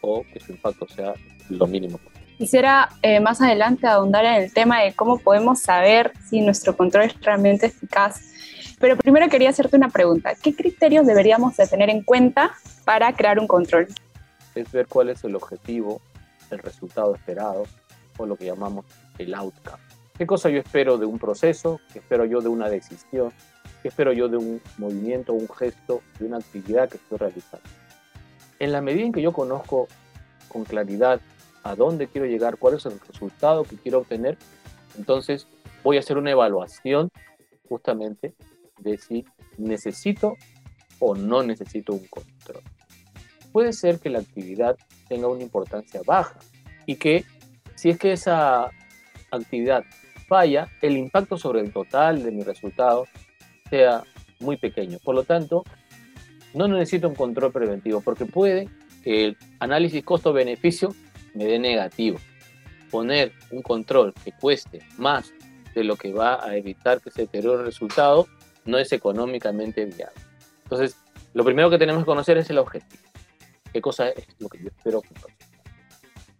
o 0.00 0.22
que 0.32 0.40
su 0.40 0.52
impacto 0.52 0.86
sea 0.88 1.14
lo 1.48 1.66
mínimo 1.66 1.98
Quisiera 2.38 2.90
eh, 3.00 3.18
más 3.20 3.40
adelante 3.40 3.86
ahondar 3.86 4.26
en 4.26 4.34
el 4.34 4.52
tema 4.52 4.82
de 4.82 4.92
cómo 4.92 5.18
podemos 5.18 5.60
saber 5.60 6.12
si 6.28 6.42
nuestro 6.42 6.76
control 6.76 7.04
es 7.04 7.20
realmente 7.22 7.66
eficaz. 7.66 8.20
Pero 8.78 8.96
primero 8.96 9.28
quería 9.28 9.50
hacerte 9.50 9.76
una 9.76 9.88
pregunta. 9.88 10.34
¿Qué 10.34 10.54
criterios 10.54 11.06
deberíamos 11.06 11.56
de 11.56 11.66
tener 11.66 11.88
en 11.88 12.02
cuenta 12.02 12.54
para 12.84 13.12
crear 13.14 13.38
un 13.38 13.46
control? 13.46 13.88
Es 14.54 14.70
ver 14.70 14.86
cuál 14.86 15.08
es 15.08 15.24
el 15.24 15.34
objetivo, 15.34 16.00
el 16.50 16.58
resultado 16.58 17.14
esperado 17.14 17.64
o 18.18 18.26
lo 18.26 18.36
que 18.36 18.44
llamamos 18.44 18.84
el 19.18 19.34
outcome. 19.34 19.82
¿Qué 20.16 20.26
cosa 20.26 20.48
yo 20.50 20.60
espero 20.60 20.98
de 20.98 21.06
un 21.06 21.18
proceso? 21.18 21.80
¿Qué 21.92 21.98
espero 22.00 22.24
yo 22.24 22.40
de 22.40 22.48
una 22.48 22.68
decisión? 22.68 23.32
¿Qué 23.82 23.88
espero 23.88 24.12
yo 24.12 24.28
de 24.28 24.36
un 24.36 24.62
movimiento, 24.78 25.32
un 25.32 25.48
gesto, 25.48 26.02
de 26.18 26.26
una 26.26 26.38
actividad 26.38 26.88
que 26.88 26.96
estoy 26.96 27.18
realizando? 27.18 27.68
En 28.58 28.72
la 28.72 28.80
medida 28.80 29.04
en 29.04 29.12
que 29.12 29.22
yo 29.22 29.32
conozco 29.32 29.88
con 30.48 30.64
claridad 30.64 31.20
a 31.62 31.74
dónde 31.74 32.08
quiero 32.08 32.26
llegar, 32.26 32.56
cuál 32.56 32.74
es 32.74 32.86
el 32.86 32.98
resultado 33.00 33.64
que 33.64 33.76
quiero 33.76 33.98
obtener, 33.98 34.38
entonces 34.96 35.46
voy 35.82 35.96
a 35.96 36.00
hacer 36.00 36.16
una 36.16 36.30
evaluación 36.30 37.10
justamente 37.68 38.34
de 38.78 38.98
si 38.98 39.24
necesito 39.58 40.36
o 40.98 41.14
no 41.14 41.42
necesito 41.42 41.92
un 41.92 42.06
control. 42.06 42.62
Puede 43.52 43.72
ser 43.72 43.98
que 44.00 44.10
la 44.10 44.18
actividad 44.18 44.76
tenga 45.08 45.28
una 45.28 45.42
importancia 45.42 46.00
baja 46.04 46.38
y 46.84 46.96
que 46.96 47.24
si 47.74 47.90
es 47.90 47.98
que 47.98 48.12
esa 48.12 48.70
actividad 49.30 49.84
falla, 50.28 50.68
el 50.82 50.96
impacto 50.96 51.36
sobre 51.36 51.60
el 51.60 51.72
total 51.72 52.22
de 52.22 52.32
mi 52.32 52.42
resultado 52.42 53.06
sea 53.70 54.02
muy 54.40 54.56
pequeño. 54.56 54.98
Por 55.02 55.14
lo 55.14 55.24
tanto, 55.24 55.64
no 56.54 56.68
necesito 56.68 57.08
un 57.08 57.14
control 57.14 57.52
preventivo 57.52 58.00
porque 58.00 58.26
puede 58.26 58.68
que 59.04 59.26
el 59.26 59.36
análisis 59.60 60.02
costo-beneficio 60.04 60.94
me 61.34 61.44
dé 61.44 61.58
negativo. 61.58 62.18
Poner 62.90 63.32
un 63.50 63.62
control 63.62 64.14
que 64.24 64.32
cueste 64.32 64.80
más 64.96 65.32
de 65.74 65.84
lo 65.84 65.96
que 65.96 66.12
va 66.12 66.44
a 66.44 66.56
evitar 66.56 67.00
que 67.00 67.10
se 67.10 67.22
deteriore 67.22 67.60
el 67.60 67.66
resultado 67.66 68.26
no 68.66 68.78
es 68.78 68.92
económicamente 68.92 69.84
viable. 69.84 70.20
Entonces, 70.64 70.96
lo 71.34 71.44
primero 71.44 71.70
que 71.70 71.78
tenemos 71.78 72.02
que 72.02 72.06
conocer 72.06 72.38
es 72.38 72.50
el 72.50 72.58
objetivo. 72.58 73.02
¿Qué 73.72 73.80
cosa 73.80 74.08
es 74.08 74.26
lo 74.38 74.48
que 74.48 74.58
yo 74.62 74.68
espero 74.68 75.02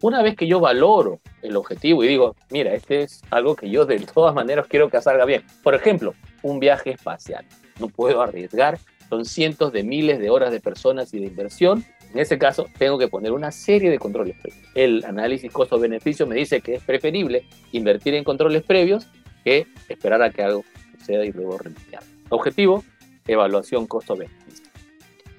Una 0.01 0.23
vez 0.23 0.37
que 0.37 0.47
yo 0.47 0.59
valoro 0.59 1.21
el 1.43 1.57
objetivo 1.57 2.03
y 2.03 2.09
digo, 2.09 2.35
mira, 2.51 2.75
este 2.75 3.03
es 3.03 3.21
algo 3.31 3.55
que 3.55 3.69
yo 3.69 3.85
de 3.85 3.99
todas 4.15 4.35
maneras 4.35 4.67
quiero 4.69 4.89
que 4.89 5.01
salga 5.01 5.25
bien. 5.25 5.45
Por 5.63 5.75
ejemplo, 5.75 6.15
un 6.43 6.61
viaje 6.61 6.91
espacial. 6.91 7.45
No 7.79 7.89
puedo 7.89 8.23
arriesgar, 8.23 8.79
son 9.09 9.25
cientos 9.25 9.73
de 9.73 9.83
miles 9.83 10.19
de 10.19 10.31
horas 10.31 10.51
de 10.51 10.61
personas 10.61 11.13
y 11.13 11.21
de 11.21 11.27
inversión. 11.27 11.85
En 12.13 12.21
ese 12.21 12.39
caso, 12.39 12.67
tengo 12.79 12.99
que 12.99 13.09
poner 13.09 13.33
una 13.33 13.53
serie 13.53 13.91
de 13.91 13.99
controles 13.99 14.37
previos. 14.41 14.67
El 14.75 15.05
análisis 15.05 15.53
costo-beneficio 15.53 16.27
me 16.27 16.37
dice 16.37 16.61
que 16.63 16.77
es 16.77 16.83
preferible 16.83 17.45
invertir 17.73 18.15
en 18.15 18.25
controles 18.25 18.63
previos 18.63 19.07
que 19.45 19.67
esperar 19.89 20.23
a 20.23 20.31
que 20.31 20.43
algo 20.43 20.65
suceda 20.99 21.25
y 21.25 21.33
luego 21.33 21.59
remediar. 21.59 22.03
Objetivo, 22.29 22.85
evaluación 23.27 23.87
costo-beneficio. 23.87 24.67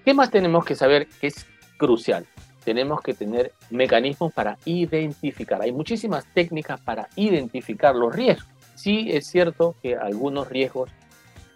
¿Qué 0.05 0.13
más 0.13 0.31
tenemos 0.31 0.63
que 0.63 0.75
saber 0.75 1.07
que 1.19 1.27
es 1.27 1.45
crucial? 1.77 2.25
Tenemos 2.63 3.01
que 3.01 3.13
tener 3.13 3.51
mecanismos 3.69 4.33
para 4.33 4.57
identificar. 4.65 5.61
Hay 5.61 5.71
muchísimas 5.71 6.25
técnicas 6.33 6.79
para 6.79 7.09
identificar 7.15 7.95
los 7.95 8.15
riesgos. 8.15 8.49
Sí 8.75 9.09
es 9.11 9.27
cierto 9.27 9.75
que 9.81 9.95
algunos 9.95 10.49
riesgos 10.49 10.89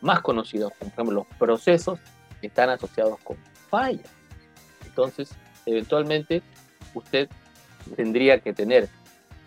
más 0.01 0.21
conocidos, 0.21 0.73
como 0.77 0.91
por 0.91 0.99
ejemplo 0.99 1.25
los 1.29 1.37
procesos, 1.37 1.99
están 2.41 2.69
asociados 2.69 3.19
con 3.23 3.37
fallas. 3.69 4.09
Entonces, 4.85 5.33
eventualmente, 5.65 6.41
usted 6.93 7.29
tendría 7.95 8.39
que 8.39 8.53
tener 8.53 8.89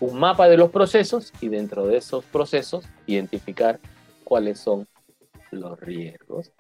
un 0.00 0.18
mapa 0.18 0.48
de 0.48 0.56
los 0.56 0.70
procesos 0.70 1.32
y 1.40 1.48
dentro 1.48 1.86
de 1.86 1.98
esos 1.98 2.24
procesos 2.24 2.86
identificar 3.06 3.80
cuáles 4.24 4.60
son 4.60 4.86
los 5.54 5.78
riesgos 5.80 6.52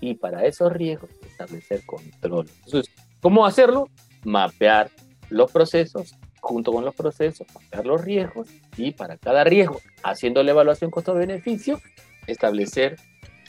y 0.00 0.14
para 0.14 0.44
esos 0.46 0.72
riesgos 0.72 1.10
establecer 1.24 1.84
control. 1.86 2.48
Entonces, 2.64 2.94
¿cómo 3.20 3.46
hacerlo? 3.46 3.88
Mapear 4.24 4.90
los 5.30 5.50
procesos, 5.50 6.14
junto 6.40 6.72
con 6.72 6.84
los 6.84 6.94
procesos, 6.94 7.46
mapear 7.54 7.86
los 7.86 8.02
riesgos 8.02 8.48
y 8.76 8.92
para 8.92 9.16
cada 9.16 9.44
riesgo, 9.44 9.80
haciendo 10.02 10.42
la 10.42 10.50
evaluación 10.50 10.90
costo-beneficio, 10.90 11.80
establecer 12.26 12.96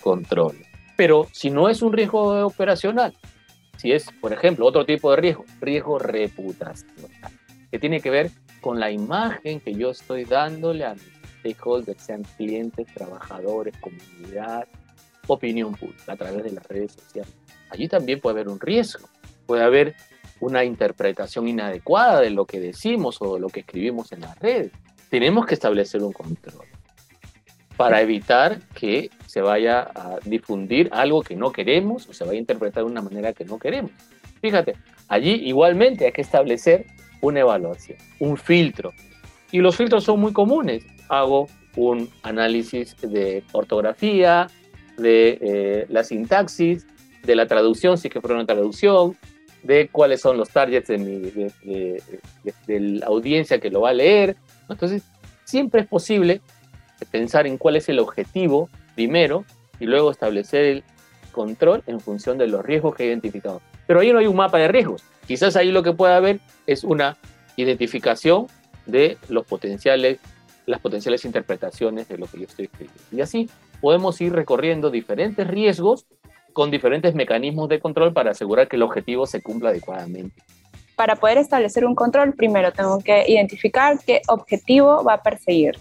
control. 0.01 0.55
Pero 0.95 1.27
si 1.31 1.49
no 1.49 1.69
es 1.69 1.81
un 1.81 1.93
riesgo 1.93 2.45
operacional, 2.45 3.15
si 3.77 3.91
es, 3.91 4.05
por 4.21 4.31
ejemplo, 4.31 4.65
otro 4.65 4.85
tipo 4.85 5.11
de 5.11 5.17
riesgo, 5.17 5.45
riesgo 5.59 5.99
reputacional, 5.99 7.31
que 7.71 7.79
tiene 7.79 7.99
que 7.99 8.11
ver 8.11 8.31
con 8.61 8.79
la 8.79 8.91
imagen 8.91 9.59
que 9.59 9.73
yo 9.73 9.89
estoy 9.89 10.23
dándole 10.23 10.85
a 10.85 10.93
mis 10.93 11.11
stakeholders, 11.39 12.01
sean 12.01 12.23
clientes, 12.37 12.87
trabajadores, 12.93 13.75
comunidad, 13.79 14.67
opinión 15.27 15.73
pública 15.73 16.13
a 16.13 16.15
través 16.17 16.43
de 16.43 16.51
las 16.51 16.67
redes 16.67 16.93
sociales. 16.93 17.33
Allí 17.69 17.87
también 17.87 18.19
puede 18.19 18.35
haber 18.35 18.49
un 18.49 18.59
riesgo, 18.59 19.07
puede 19.45 19.63
haber 19.63 19.95
una 20.39 20.63
interpretación 20.63 21.47
inadecuada 21.47 22.21
de 22.21 22.29
lo 22.29 22.45
que 22.45 22.59
decimos 22.59 23.17
o 23.21 23.35
de 23.35 23.39
lo 23.39 23.47
que 23.47 23.61
escribimos 23.61 24.11
en 24.11 24.21
las 24.21 24.37
redes. 24.39 24.71
Tenemos 25.09 25.45
que 25.45 25.53
establecer 25.53 26.03
un 26.03 26.11
control 26.11 26.65
para 27.77 28.01
evitar 28.01 28.59
que 28.75 29.09
se 29.25 29.41
vaya 29.41 29.89
a 29.95 30.19
difundir 30.25 30.89
algo 30.91 31.21
que 31.21 31.35
no 31.35 31.51
queremos 31.51 32.07
o 32.07 32.13
se 32.13 32.23
vaya 32.23 32.37
a 32.37 32.41
interpretar 32.41 32.83
de 32.83 32.91
una 32.91 33.01
manera 33.01 33.33
que 33.33 33.45
no 33.45 33.57
queremos. 33.57 33.91
Fíjate, 34.41 34.75
allí 35.07 35.31
igualmente 35.31 36.05
hay 36.05 36.11
que 36.11 36.21
establecer 36.21 36.85
una 37.21 37.39
evaluación, 37.39 37.97
un 38.19 38.37
filtro. 38.37 38.91
Y 39.51 39.59
los 39.59 39.75
filtros 39.75 40.03
son 40.03 40.19
muy 40.19 40.33
comunes. 40.33 40.85
Hago 41.09 41.47
un 41.75 42.09
análisis 42.21 42.95
de 43.01 43.43
ortografía, 43.53 44.47
de 44.97 45.37
eh, 45.41 45.85
la 45.89 46.03
sintaxis, 46.03 46.85
de 47.23 47.35
la 47.35 47.47
traducción, 47.47 47.97
si 47.97 48.07
es 48.07 48.13
que 48.13 48.21
fuera 48.21 48.35
una 48.35 48.45
traducción, 48.45 49.15
de 49.63 49.87
cuáles 49.87 50.21
son 50.21 50.37
los 50.37 50.49
targets 50.49 50.89
de, 50.89 50.97
mi, 50.97 51.19
de, 51.19 52.79
la 52.79 53.05
audiencia 53.05 53.59
que 53.59 53.69
lo 53.69 53.81
va 53.81 53.89
a 53.89 53.93
leer. 53.93 54.35
Entonces, 54.69 55.03
siempre 55.45 55.81
es 55.81 55.87
posible 55.87 56.41
pensar 57.11 57.47
en 57.47 57.57
cuál 57.57 57.77
es 57.77 57.89
el 57.89 57.99
objetivo 57.99 58.69
primero 58.95 59.45
y 59.79 59.85
luego 59.85 60.11
establecer 60.11 60.65
el 60.65 60.83
control 61.31 61.83
en 61.87 61.99
función 61.99 62.37
de 62.37 62.47
los 62.47 62.63
riesgos 62.63 62.95
que 62.95 63.03
he 63.03 63.07
identificado. 63.07 63.61
Pero 63.87 64.01
ahí 64.01 64.11
no 64.11 64.19
hay 64.19 64.27
un 64.27 64.35
mapa 64.35 64.57
de 64.57 64.67
riesgos. 64.67 65.03
Quizás 65.27 65.55
ahí 65.55 65.71
lo 65.71 65.83
que 65.83 65.93
pueda 65.93 66.17
haber 66.17 66.39
es 66.67 66.83
una 66.83 67.17
identificación 67.55 68.47
de 68.85 69.17
los 69.29 69.45
potenciales, 69.45 70.19
las 70.65 70.79
potenciales 70.79 71.25
interpretaciones 71.25 72.07
de 72.07 72.17
lo 72.17 72.27
que 72.27 72.39
yo 72.39 72.45
estoy 72.45 72.65
escribiendo. 72.65 73.01
Y 73.11 73.21
así 73.21 73.49
podemos 73.83 74.21
ir 74.21 74.31
recorriendo 74.31 74.89
diferentes 74.89 75.45
riesgos 75.45 76.05
con 76.53 76.71
diferentes 76.71 77.13
mecanismos 77.15 77.67
de 77.67 77.81
control 77.81 78.13
para 78.13 78.31
asegurar 78.31 78.69
que 78.69 78.77
el 78.77 78.81
objetivo 78.81 79.27
se 79.27 79.43
cumpla 79.43 79.71
adecuadamente. 79.71 80.41
Para 80.95 81.17
poder 81.17 81.37
establecer 81.37 81.85
un 81.85 81.93
control, 81.93 82.33
primero 82.33 82.71
tengo 82.71 82.99
que 82.99 83.25
identificar 83.27 83.99
qué 84.07 84.21
objetivo 84.29 85.03
va 85.03 85.15
a 85.15 85.21
perseguir. 85.21 85.77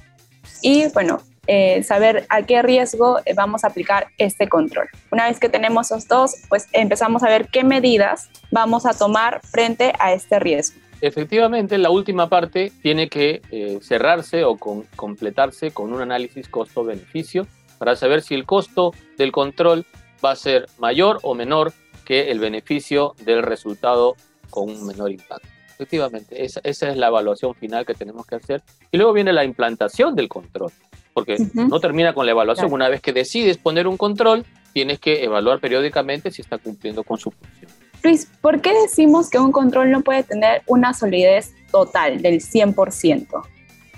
Y 0.63 0.89
bueno, 0.93 1.21
eh, 1.47 1.85
saber 1.85 2.27
a 2.29 2.43
qué 2.43 2.61
riesgo 2.63 3.21
vamos 3.37 3.63
a 3.63 3.69
aplicar 3.69 4.09
este 4.19 4.49
control. 4.49 4.89
Una 5.13 5.29
vez 5.29 5.39
que 5.39 5.49
tenemos 5.49 5.93
esos 5.93 6.09
dos, 6.09 6.35
pues 6.49 6.67
empezamos 6.73 7.23
a 7.23 7.29
ver 7.29 7.47
qué 7.53 7.63
medidas 7.63 8.31
vamos 8.51 8.85
a 8.85 8.95
tomar 8.95 9.41
frente 9.45 9.93
a 10.01 10.13
este 10.13 10.41
riesgo. 10.41 10.81
Efectivamente, 11.01 11.79
la 11.79 11.91
última 11.91 12.29
parte 12.29 12.73
tiene 12.83 13.09
que 13.09 13.43
eh, 13.53 13.79
cerrarse 13.81 14.43
o 14.43 14.57
completarse 14.57 15.71
con 15.71 15.93
un 15.93 16.01
análisis 16.01 16.49
costo-beneficio 16.49 17.47
para 17.83 17.97
saber 17.97 18.23
si 18.23 18.37
el 18.37 18.47
costo 18.47 18.95
del 19.19 19.33
control 19.33 19.85
va 20.25 20.31
a 20.31 20.37
ser 20.37 20.69
mayor 20.79 21.19
o 21.25 21.35
menor 21.35 21.73
que 22.05 22.31
el 22.31 22.39
beneficio 22.39 23.17
del 23.25 23.43
resultado 23.43 24.15
con 24.51 24.71
un 24.71 24.87
menor 24.87 25.11
impacto. 25.11 25.49
Efectivamente, 25.75 26.45
esa, 26.45 26.61
es 26.63 26.97
la 26.97 27.09
evaluación 27.09 27.57
final 27.57 27.85
que 27.85 27.95
tenemos 27.95 28.25
que 28.25 28.37
hacer. 28.37 28.63
Y 28.93 28.99
luego 28.99 29.13
viene 29.13 29.33
la 29.33 29.43
implantación 29.43 30.15
del 30.15 30.29
control, 30.29 30.71
porque 31.13 31.39
no 31.55 31.81
termina 31.81 32.15
con 32.15 32.25
la 32.25 32.31
evaluación. 32.31 32.73
Una 32.73 32.89
vez 32.89 33.01
que 33.01 33.13
decides 33.13 33.59
poner 33.59 33.89
un 33.89 33.97
control, 33.97 34.47
tienes 34.73 35.01
que 35.01 35.25
evaluar 35.25 35.59
periódicamente 35.59 36.31
si 36.31 36.41
está 36.41 36.59
cumpliendo 36.59 37.03
con 37.03 37.19
su 37.19 37.33
función. 37.33 37.69
Luis, 38.05 38.31
¿por 38.41 38.61
qué 38.61 38.73
decimos 38.81 39.29
que 39.29 39.41
un 39.41 39.51
control 39.51 39.91
no 39.91 40.03
puede 40.03 40.23
tener 40.23 40.63
una 40.69 40.95
solidez 40.95 41.53
total 41.73 42.23
del 42.23 42.41
100%? 42.41 43.43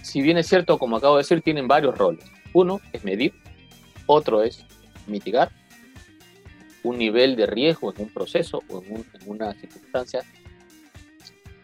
Si 0.00 0.22
bien 0.22 0.38
es 0.38 0.46
cierto, 0.46 0.78
como 0.78 0.96
acabo 0.96 1.16
de 1.16 1.20
decir, 1.20 1.42
tienen 1.42 1.68
varios 1.68 1.98
roles. 1.98 2.24
Uno 2.54 2.80
es 2.94 3.04
medir, 3.04 3.34
otro 4.06 4.42
es 4.42 4.64
mitigar 5.06 5.50
un 6.82 6.98
nivel 6.98 7.34
de 7.34 7.46
riesgo 7.46 7.92
en 7.94 8.02
un 8.02 8.08
proceso 8.10 8.62
o 8.68 8.82
en, 8.82 9.04
una 9.26 9.52
circunstancia. 9.54 10.22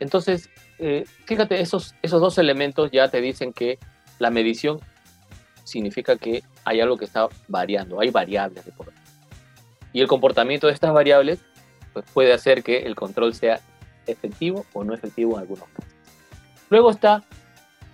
Entonces, 0.01 0.49
eh, 0.79 1.05
fíjate, 1.27 1.61
esos, 1.61 1.95
esos 2.03 2.21
dos 2.21 2.39
elementos 2.39 2.91
ya 2.91 3.09
te 3.09 3.21
dicen 3.21 3.53
que 3.53 3.79
la 4.19 4.31
medición 4.31 4.81
significa 5.65 6.17
que 6.17 6.43
hay 6.65 6.81
algo 6.81 6.97
que 6.97 7.05
está 7.05 7.29
variando, 7.49 8.01
hay 8.01 8.11
variables 8.11 8.65
de 8.65 8.73
por 8.73 8.93
Y 9.93 10.01
el 10.01 10.09
comportamiento 10.09 10.67
de 10.67 10.73
estas 10.73 10.93
variables 10.93 11.41
pues, 11.93 12.05
puede 12.13 12.33
hacer 12.33 12.63
que 12.63 12.79
el 12.79 12.97
control 12.97 13.35
sea 13.35 13.61
efectivo 14.07 14.65
o 14.73 14.85
no 14.85 14.95
efectivo 14.95 15.35
en 15.35 15.41
algunos 15.41 15.69
casos. 15.69 15.93
Luego 16.71 16.91
está 16.91 17.25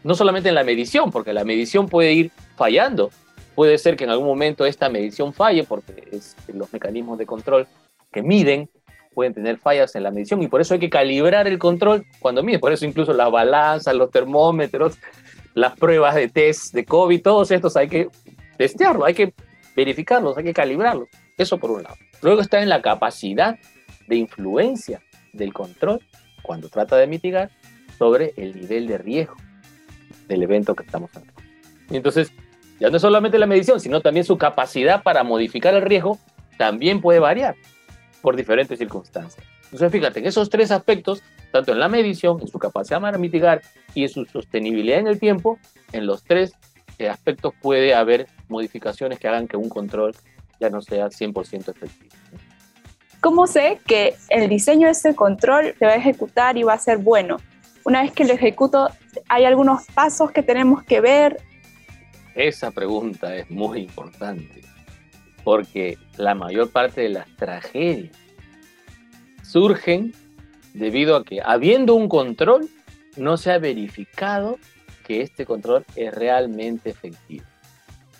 no 0.05 0.15
solamente 0.15 0.49
en 0.49 0.55
la 0.55 0.63
medición, 0.63 1.11
porque 1.11 1.33
la 1.33 1.45
medición 1.45 1.89
puede 1.89 2.13
ir 2.13 2.31
fallando 2.57 3.11
Puede 3.57 3.79
ser 3.79 3.97
que 3.97 4.05
en 4.05 4.11
algún 4.11 4.27
momento 4.27 4.67
esta 4.67 4.89
medición 4.89 5.33
falle 5.33 5.65
porque 5.65 6.21
los 6.53 6.73
mecanismos 6.73 7.19
de 7.19 7.27
control 7.27 7.67
que 8.13 8.23
miden 8.23 8.69
pueden 9.15 9.33
tener 9.33 9.57
fallas 9.57 9.95
en 9.97 10.03
la 10.03 10.11
medición 10.11 10.43
y 10.43 10.47
por 10.47 10.61
eso 10.61 10.75
hay 10.75 10.81
que 10.81 10.91
calibrar 10.91 11.49
el 11.49 11.59
control 11.59 12.05
cuando 12.21 12.43
mide. 12.43 12.59
Por 12.59 12.71
eso 12.71 12.85
incluso 12.85 13.15
las 13.15 13.31
balanzas, 13.31 13.95
los 13.95 14.11
termómetros, 14.11 14.99
las 15.55 15.75
pruebas 15.75 16.15
de 16.15 16.29
test 16.29 16.75
de 16.75 16.85
COVID, 16.85 17.23
todos 17.23 17.51
estos 17.51 17.77
hay 17.77 17.89
que 17.89 18.09
testearlos, 18.59 19.07
hay 19.07 19.15
que 19.15 19.33
verificarlos, 19.75 20.37
hay 20.37 20.45
que 20.45 20.53
calibrarlos. 20.53 21.09
Eso 21.39 21.57
por 21.57 21.71
un 21.71 21.83
lado. 21.83 21.97
Luego 22.21 22.43
está 22.43 22.61
en 22.61 22.69
la 22.69 22.83
capacidad 22.83 23.59
de 24.07 24.17
influencia 24.17 25.01
del 25.33 25.55
control 25.55 26.01
cuando 26.43 26.69
trata 26.69 26.97
de 26.99 27.07
mitigar 27.07 27.51
sobre 27.99 28.35
el 28.37 28.55
nivel 28.55 28.87
de 28.87 28.99
riesgo 28.99 29.37
del 30.29 30.43
evento 30.43 30.75
que 30.75 30.85
estamos 30.85 31.11
hablando. 31.17 31.41
Entonces, 31.91 32.33
Ya 32.79 32.91
no 32.91 32.99
solamente 32.99 33.39
la 33.39 33.47
medición, 33.47 33.81
sino 33.81 34.01
también 34.01 34.25
su 34.25 34.37
capacidad 34.37 35.03
para 35.03 35.25
modificar 35.25 35.75
el 35.75 35.83
riesgo 35.83 36.19
también 36.59 37.01
puede 37.01 37.19
variar 37.19 37.55
por 38.23 38.37
diferentes 38.37 38.79
circunstancias. 38.79 39.45
Entonces, 39.65 39.91
fíjate, 39.93 40.21
en 40.21 40.27
esos 40.27 40.49
tres 40.49 40.71
aspectos, 40.71 41.23
tanto 41.53 41.73
en 41.73 41.81
la 41.81 41.89
medición, 41.89 42.41
en 42.41 42.49
su 42.49 42.59
capacidad 42.59 43.01
para 43.01 43.19
mitigar 43.19 43.63
y 43.95 44.05
en 44.05 44.09
su 44.09 44.25
sostenibilidad 44.25 45.01
en 45.01 45.07
el 45.07 45.19
tiempo, 45.19 45.59
en 45.93 46.07
los 46.07 46.23
tres 46.23 46.53
eh, 46.99 47.09
aspectos 47.09 47.53
puede 47.61 47.95
haber 47.95 48.27
modificaciones 48.49 49.19
que 49.19 49.29
hagan 49.29 49.49
que 49.49 49.57
un 49.57 49.69
control 49.69 50.15
ya 50.61 50.71
no 50.71 50.81
sea 50.81 51.09
100% 51.09 51.69
efectivo. 51.69 52.11
¿Cómo 53.21 53.47
sé 53.47 53.81
que 53.87 54.15
el 54.29 54.49
diseño 54.49 54.87
de 54.87 54.93
ese 54.93 55.15
control 55.15 55.75
se 55.79 55.85
va 55.85 55.93
a 55.93 55.97
ejecutar 55.97 56.57
y 56.57 56.63
va 56.63 56.75
a 56.75 56.79
ser 56.79 56.99
bueno? 56.99 57.39
Una 57.85 58.03
vez 58.03 58.13
que 58.13 58.25
lo 58.25 58.33
ejecuto, 58.33 58.89
¿hay 59.29 59.45
algunos 59.45 59.85
pasos 59.87 60.31
que 60.31 60.43
tenemos 60.43 60.83
que 60.85 61.01
ver? 61.01 61.41
Esa 62.37 62.71
pregunta 62.71 63.35
es 63.35 63.51
muy 63.51 63.81
importante, 63.81 64.61
porque 65.43 65.97
la 66.19 66.35
mayor 66.35 66.71
parte 66.71 67.01
de 67.01 67.09
las 67.09 67.27
tragedias 67.35 68.15
surgen 69.43 70.13
debido 70.75 71.17
a 71.17 71.25
que, 71.25 71.41
habiendo 71.43 71.95
un 71.95 72.11
control, 72.11 72.69
no 73.17 73.39
se 73.39 73.53
ha 73.53 73.59
verificado 73.59 74.59
que 75.07 75.23
este 75.23 75.47
control 75.47 75.87
es 75.97 76.13
realmente 76.13 76.91
efectivo. 76.91 77.47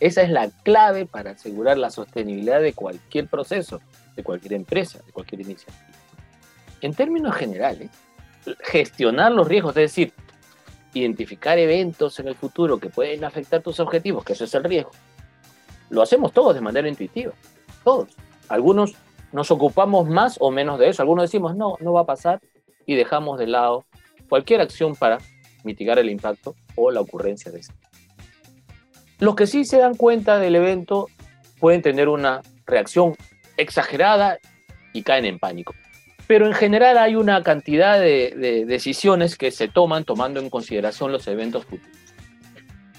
Esa 0.01 0.23
es 0.23 0.31
la 0.31 0.49
clave 0.63 1.05
para 1.05 1.33
asegurar 1.33 1.77
la 1.77 1.91
sostenibilidad 1.91 2.63
de 2.63 2.73
cualquier 2.73 3.29
proceso, 3.29 3.83
de 4.15 4.23
cualquier 4.23 4.55
empresa, 4.55 5.03
de 5.05 5.13
cualquier 5.13 5.43
iniciativa. 5.43 5.91
En 6.81 6.95
términos 6.95 7.37
generales, 7.37 7.91
gestionar 8.61 9.33
los 9.33 9.47
riesgos, 9.47 9.77
es 9.77 9.91
decir, 9.91 10.15
identificar 10.99 11.59
eventos 11.59 12.19
en 12.21 12.29
el 12.29 12.35
futuro 12.35 12.79
que 12.79 12.89
pueden 12.89 13.25
afectar 13.25 13.63
tus 13.63 13.81
objetivos, 13.81 14.25
que 14.25 14.33
eso 14.33 14.45
es 14.45 14.55
el 14.55 14.65
riesgo, 14.65 14.91
lo 15.91 16.03
hacemos 16.03 16.33
todos 16.33 16.55
de 16.55 16.61
manera 16.61 16.89
intuitiva, 16.89 17.33
todos. 17.85 18.09
Algunos 18.49 18.95
nos 19.33 19.51
ocupamos 19.51 20.09
más 20.09 20.37
o 20.41 20.51
menos 20.51 20.79
de 20.79 20.89
eso, 20.89 21.03
algunos 21.03 21.25
decimos, 21.25 21.57
no, 21.57 21.75
no 21.81 21.93
va 21.93 22.03
a 22.03 22.07
pasar 22.07 22.41
y 22.87 22.95
dejamos 22.95 23.39
de 23.39 23.47
lado 23.47 23.85
cualquier 24.29 24.61
acción 24.61 24.95
para 24.95 25.19
mitigar 25.65 25.99
el 25.99 26.11
impacto 26.11 26.55
o 26.77 26.91
la 26.91 27.01
ocurrencia 27.01 27.51
de 27.53 27.61
eso. 27.61 27.73
Los 29.19 29.35
que 29.35 29.47
sí 29.47 29.65
se 29.65 29.79
dan 29.79 29.95
cuenta 29.95 30.39
del 30.39 30.57
evento 30.57 31.09
pueden 31.59 31.83
tener 31.83 32.09
una 32.09 32.43
reacción 32.67 33.17
exagerada 33.57 34.39
y 34.93 35.03
caen 35.03 35.25
en 35.25 35.39
pánico. 35.39 35.75
Pero 36.27 36.47
en 36.47 36.55
general 36.55 36.99
hay 36.99 37.15
una 37.15 37.43
cantidad 37.43 38.01
de, 38.01 38.65
decisiones 38.67 39.37
que 39.37 39.51
se 39.51 39.69
toman 39.69 40.05
tomando 40.05 40.41
en 40.41 40.51
consideración 40.51 41.13
los 41.13 41.27
eventos 41.29 41.65
futuros. 41.65 41.97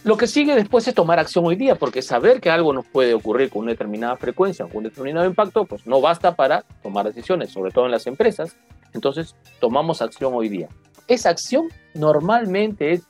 Lo 0.04 0.16
que 0.16 0.28
sigue 0.28 0.56
después 0.56 0.88
es 0.88 0.96
tomar 0.96 1.20
acción 1.20 1.46
hoy 1.46 1.58
día, 1.58 1.76
porque 1.76 2.02
saber 2.02 2.40
que 2.40 2.50
algo 2.50 2.72
nos 2.72 2.86
puede 2.86 3.14
ocurrir 3.14 3.50
con 3.50 3.64
una 3.64 3.72
determinada 3.72 4.16
frecuencia 4.16 4.66
con 4.66 4.78
un 4.78 4.84
determinado 4.84 5.26
impacto, 5.26 5.66
pues 5.66 5.86
no 5.86 6.00
basta 6.00 6.36
para 6.36 6.62
tomar 6.82 7.06
decisiones, 7.06 7.50
sobre 7.50 7.72
todo 7.72 7.86
en 7.86 7.92
las 7.92 8.08
empresas. 8.08 8.56
Entonces, 8.94 9.36
tomamos 9.60 10.02
acción 10.02 10.34
hoy 10.34 10.48
día. 10.48 10.70
Esa 11.08 11.30
acción 11.30 11.68
normalmente 11.94 12.94
es 12.94 13.02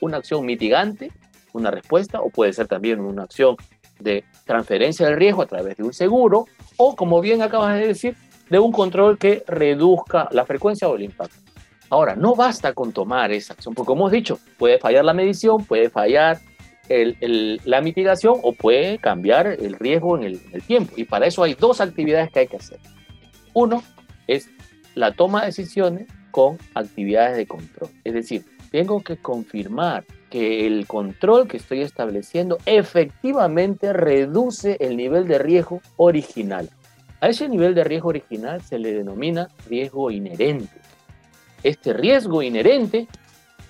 una 0.00 0.18
acción 0.18 0.46
mitigante, 0.46 1.10
una 1.52 1.72
respuesta, 1.72 2.20
o 2.20 2.30
puede 2.30 2.52
ser 2.52 2.68
también 2.68 3.00
una 3.00 3.24
acción 3.24 3.56
de 3.98 4.24
transferencia 4.44 5.06
del 5.06 5.16
riesgo 5.16 5.42
a 5.42 5.46
través 5.46 5.76
de 5.76 5.82
un 5.82 5.92
seguro, 5.92 6.46
o 6.76 6.94
como 6.94 7.20
bien 7.20 7.42
acabas 7.42 7.78
de 7.78 7.88
decir, 7.88 8.16
de 8.48 8.58
un 8.58 8.72
control 8.72 9.18
que 9.18 9.44
reduzca 9.46 10.28
la 10.32 10.44
frecuencia 10.44 10.88
o 10.88 10.96
el 10.96 11.02
impacto. 11.02 11.36
Ahora, 11.88 12.16
no 12.16 12.34
basta 12.34 12.72
con 12.72 12.92
tomar 12.92 13.32
esa 13.32 13.52
acción, 13.52 13.74
porque 13.74 13.86
como 13.86 14.02
hemos 14.02 14.12
dicho, 14.12 14.38
puede 14.58 14.78
fallar 14.78 15.04
la 15.04 15.14
medición, 15.14 15.64
puede 15.64 15.88
fallar 15.88 16.40
la 16.88 17.80
mitigación 17.80 18.36
o 18.42 18.52
puede 18.52 18.98
cambiar 18.98 19.46
el 19.46 19.74
riesgo 19.74 20.16
en 20.16 20.24
el, 20.24 20.34
en 20.46 20.54
el 20.54 20.62
tiempo. 20.62 20.94
Y 20.96 21.04
para 21.04 21.26
eso 21.26 21.42
hay 21.42 21.54
dos 21.54 21.80
actividades 21.80 22.30
que 22.30 22.40
hay 22.40 22.46
que 22.48 22.56
hacer. 22.56 22.78
Uno 23.54 23.82
es 24.26 24.48
la 24.94 25.12
toma 25.12 25.40
de 25.40 25.46
decisiones 25.46 26.08
con 26.30 26.58
actividades 26.74 27.36
de 27.36 27.46
control. 27.46 27.90
Es 28.04 28.14
decir, 28.14 28.44
tengo 28.70 29.02
que 29.02 29.16
confirmar 29.16 30.04
que 30.30 30.66
el 30.66 30.86
control 30.86 31.48
que 31.48 31.56
estoy 31.56 31.82
estableciendo 31.82 32.58
efectivamente 32.66 33.92
reduce 33.92 34.76
el 34.80 34.96
nivel 34.96 35.28
de 35.28 35.38
riesgo 35.38 35.80
original. 35.96 36.68
A 37.20 37.28
ese 37.28 37.48
nivel 37.48 37.74
de 37.74 37.84
riesgo 37.84 38.10
original 38.10 38.60
se 38.62 38.78
le 38.78 38.92
denomina 38.92 39.48
riesgo 39.68 40.10
inherente. 40.10 40.80
Este 41.62 41.92
riesgo 41.92 42.42
inherente 42.42 43.08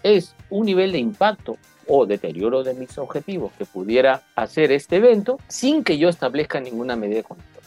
es 0.03 0.35
un 0.51 0.67
nivel 0.67 0.93
de 0.93 0.99
impacto 0.99 1.57
o 1.87 2.07
deterioro 2.07 2.65
de 2.65 2.75
mis 2.75 2.99
objetivos 2.99 3.53
que 3.57 3.65
pudiera 3.65 4.23
hacer 4.35 4.73
este 4.73 4.97
evento 4.97 5.39
sin 5.47 5.85
que 5.85 5.97
yo 5.97 6.09
establezca 6.09 6.61
ninguna 6.61 6.97
medida 6.97 7.19
de 7.19 7.25
control. 7.25 7.63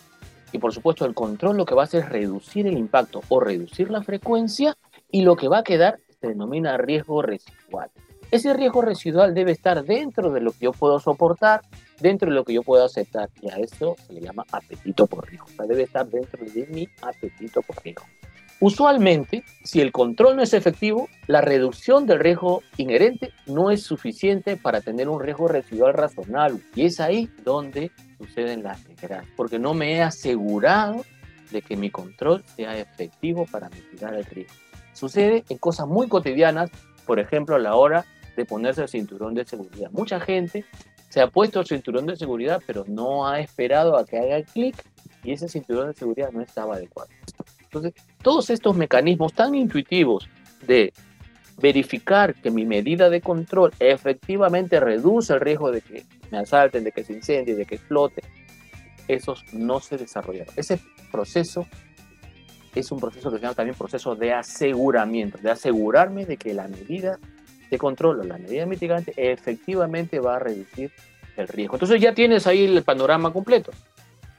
Y 0.51 0.57
por 0.57 0.73
supuesto 0.73 1.05
el 1.05 1.13
control 1.13 1.55
lo 1.57 1.65
que 1.65 1.75
va 1.75 1.83
a 1.83 1.85
hacer 1.85 2.03
es 2.03 2.09
reducir 2.09 2.67
el 2.67 2.77
impacto 2.77 3.21
o 3.29 3.39
reducir 3.39 3.89
la 3.89 4.03
frecuencia 4.03 4.77
y 5.09 5.21
lo 5.21 5.37
que 5.37 5.47
va 5.47 5.59
a 5.59 5.63
quedar 5.63 5.99
se 6.19 6.27
denomina 6.27 6.77
riesgo 6.77 7.21
residual. 7.21 7.89
Ese 8.31 8.53
riesgo 8.53 8.81
residual 8.81 9.33
debe 9.33 9.53
estar 9.53 9.83
dentro 9.85 10.31
de 10.31 10.41
lo 10.41 10.51
que 10.51 10.65
yo 10.65 10.71
puedo 10.71 10.99
soportar, 10.99 11.61
dentro 11.99 12.29
de 12.29 12.35
lo 12.35 12.43
que 12.43 12.53
yo 12.53 12.63
puedo 12.63 12.83
aceptar. 12.83 13.29
Y 13.41 13.49
a 13.49 13.57
eso 13.57 13.95
se 14.05 14.13
le 14.13 14.21
llama 14.21 14.45
apetito 14.51 15.07
por 15.07 15.27
riesgo. 15.29 15.47
O 15.47 15.55
sea, 15.55 15.65
debe 15.65 15.83
estar 15.83 16.07
dentro 16.07 16.43
de 16.45 16.67
mi 16.67 16.87
apetito 17.01 17.61
por 17.61 17.81
riesgo. 17.83 18.05
Usualmente, 18.61 19.45
si 19.63 19.79
el 19.79 19.93
control 19.93 20.35
no 20.35 20.43
es 20.43 20.53
efectivo, 20.53 21.07
la 21.27 21.39
reducción 21.39 22.05
del 22.05 22.19
riesgo 22.19 22.61
inherente 22.75 23.31
no 23.45 23.71
es 23.71 23.83
suficiente 23.83 24.57
para 24.57 24.81
tener 24.81 25.07
un 25.07 25.21
riesgo 25.21 25.47
residual 25.47 25.93
razonable. 25.93 26.59
Y 26.75 26.85
es 26.85 26.99
ahí 26.99 27.29
donde 27.45 27.91
suceden 28.17 28.63
las 28.63 28.85
desgracias, 28.85 29.33
porque 29.37 29.59
no 29.59 29.73
me 29.73 29.93
he 29.93 30.01
asegurado 30.01 31.05
de 31.51 31.61
que 31.61 31.77
mi 31.77 31.89
control 31.89 32.43
sea 32.57 32.77
efectivo 32.77 33.45
para 33.49 33.69
mitigar 33.69 34.13
el 34.13 34.25
riesgo. 34.25 34.53
Sucede 34.91 35.45
en 35.47 35.57
cosas 35.57 35.87
muy 35.87 36.09
cotidianas, 36.09 36.69
por 37.05 37.19
ejemplo, 37.19 37.55
a 37.55 37.59
la 37.59 37.75
hora 37.75 38.05
de 38.35 38.43
ponerse 38.43 38.81
el 38.81 38.89
cinturón 38.89 39.35
de 39.35 39.45
seguridad. 39.45 39.89
Mucha 39.91 40.19
gente 40.19 40.65
se 41.09 41.21
ha 41.21 41.27
puesto 41.27 41.59
el 41.59 41.67
cinturón 41.67 42.05
de 42.05 42.15
seguridad, 42.15 42.61
pero 42.65 42.85
no 42.87 43.27
ha 43.27 43.39
esperado 43.39 43.97
a 43.97 44.05
que 44.05 44.17
haga 44.17 44.43
clic 44.43 44.75
y 45.23 45.33
ese 45.33 45.49
cinturón 45.49 45.87
de 45.87 45.93
seguridad 45.93 46.31
no 46.31 46.41
estaba 46.41 46.75
adecuado. 46.75 47.09
Entonces, 47.63 47.93
todos 48.21 48.49
estos 48.49 48.75
mecanismos 48.75 49.33
tan 49.33 49.55
intuitivos 49.55 50.27
de 50.65 50.93
verificar 51.61 52.35
que 52.35 52.51
mi 52.51 52.65
medida 52.65 53.09
de 53.09 53.21
control 53.21 53.73
efectivamente 53.79 54.79
reduce 54.79 55.33
el 55.33 55.41
riesgo 55.41 55.71
de 55.71 55.81
que 55.81 56.05
me 56.31 56.37
asalten, 56.37 56.83
de 56.83 56.91
que 56.91 57.03
se 57.03 57.13
incendie, 57.13 57.55
de 57.55 57.65
que 57.65 57.75
explote, 57.75 58.23
esos 59.07 59.43
no 59.53 59.79
se 59.79 59.97
desarrollaron. 59.97 60.53
Ese 60.55 60.79
proceso 61.11 61.67
es 62.75 62.91
un 62.91 62.99
proceso 62.99 63.29
que 63.29 63.37
se 63.37 63.41
llama 63.41 63.55
también 63.55 63.75
proceso 63.75 64.15
de 64.15 64.33
aseguramiento, 64.33 65.37
de 65.39 65.51
asegurarme 65.51 66.25
de 66.25 66.37
que 66.37 66.53
la 66.53 66.67
medida 66.67 67.19
de 67.69 67.77
control 67.77 68.19
o 68.19 68.23
la 68.23 68.37
medida 68.37 68.65
mitigante 68.65 69.13
efectivamente 69.15 70.19
va 70.19 70.37
a 70.37 70.39
reducir 70.39 70.91
el 71.37 71.47
riesgo. 71.47 71.75
Entonces 71.75 72.01
ya 72.01 72.13
tienes 72.13 72.47
ahí 72.47 72.65
el 72.65 72.83
panorama 72.83 73.31
completo. 73.31 73.71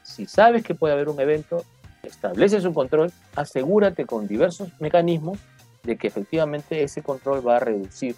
Si 0.03 0.27
sabes 0.27 0.65
que 0.65 0.75
puede 0.75 0.95
haber 0.95 1.09
un 1.09 1.21
evento, 1.21 1.65
estableces 2.03 2.65
un 2.65 2.75
control, 2.75 3.13
asegúrate 3.37 4.07
con 4.07 4.27
diversos 4.27 4.71
mecanismos 4.81 5.39
de 5.83 5.97
que 5.97 6.09
efectivamente 6.09 6.83
ese 6.83 7.03
control 7.03 7.47
va 7.47 7.57
a 7.57 7.61
reducir 7.61 8.17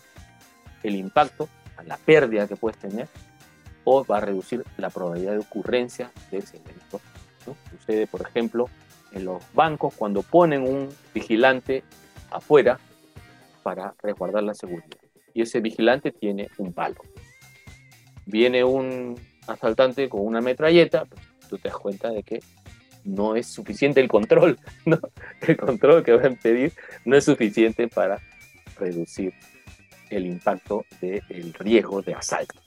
el 0.82 0.96
impacto, 0.96 1.48
la 1.86 1.96
pérdida 1.96 2.46
que 2.46 2.56
puedes 2.56 2.78
tener, 2.78 3.08
o 3.84 4.04
va 4.04 4.18
a 4.18 4.20
reducir 4.20 4.64
la 4.76 4.90
probabilidad 4.90 5.32
de 5.32 5.38
ocurrencia 5.38 6.10
de 6.30 6.38
ese 6.38 6.56
evento. 6.58 7.00
Sucede, 7.70 8.06
por 8.06 8.22
ejemplo, 8.22 8.68
en 9.12 9.24
los 9.24 9.42
bancos 9.52 9.94
cuando 9.94 10.22
ponen 10.22 10.62
un 10.62 10.88
vigilante 11.12 11.82
afuera 12.30 12.78
para 13.62 13.94
resguardar 14.02 14.42
la 14.44 14.54
seguridad. 14.54 15.01
Y 15.34 15.42
ese 15.42 15.60
vigilante 15.60 16.12
tiene 16.12 16.48
un 16.58 16.72
palo. 16.72 17.00
Viene 18.26 18.64
un 18.64 19.18
asaltante 19.46 20.08
con 20.08 20.24
una 20.24 20.40
metralleta, 20.40 21.04
pues, 21.04 21.22
tú 21.48 21.58
te 21.58 21.68
das 21.68 21.78
cuenta 21.78 22.10
de 22.10 22.22
que 22.22 22.40
no 23.04 23.34
es 23.34 23.48
suficiente 23.48 24.00
el 24.00 24.08
control, 24.08 24.58
¿no? 24.84 24.98
El 25.40 25.56
control 25.56 26.04
que 26.04 26.12
van 26.12 26.34
a 26.34 26.36
pedir 26.36 26.72
no 27.04 27.16
es 27.16 27.24
suficiente 27.24 27.88
para 27.88 28.20
reducir 28.78 29.32
el 30.10 30.26
impacto 30.26 30.84
del 31.00 31.54
riesgo 31.54 32.02
de 32.02 32.14
asalto. 32.14 32.60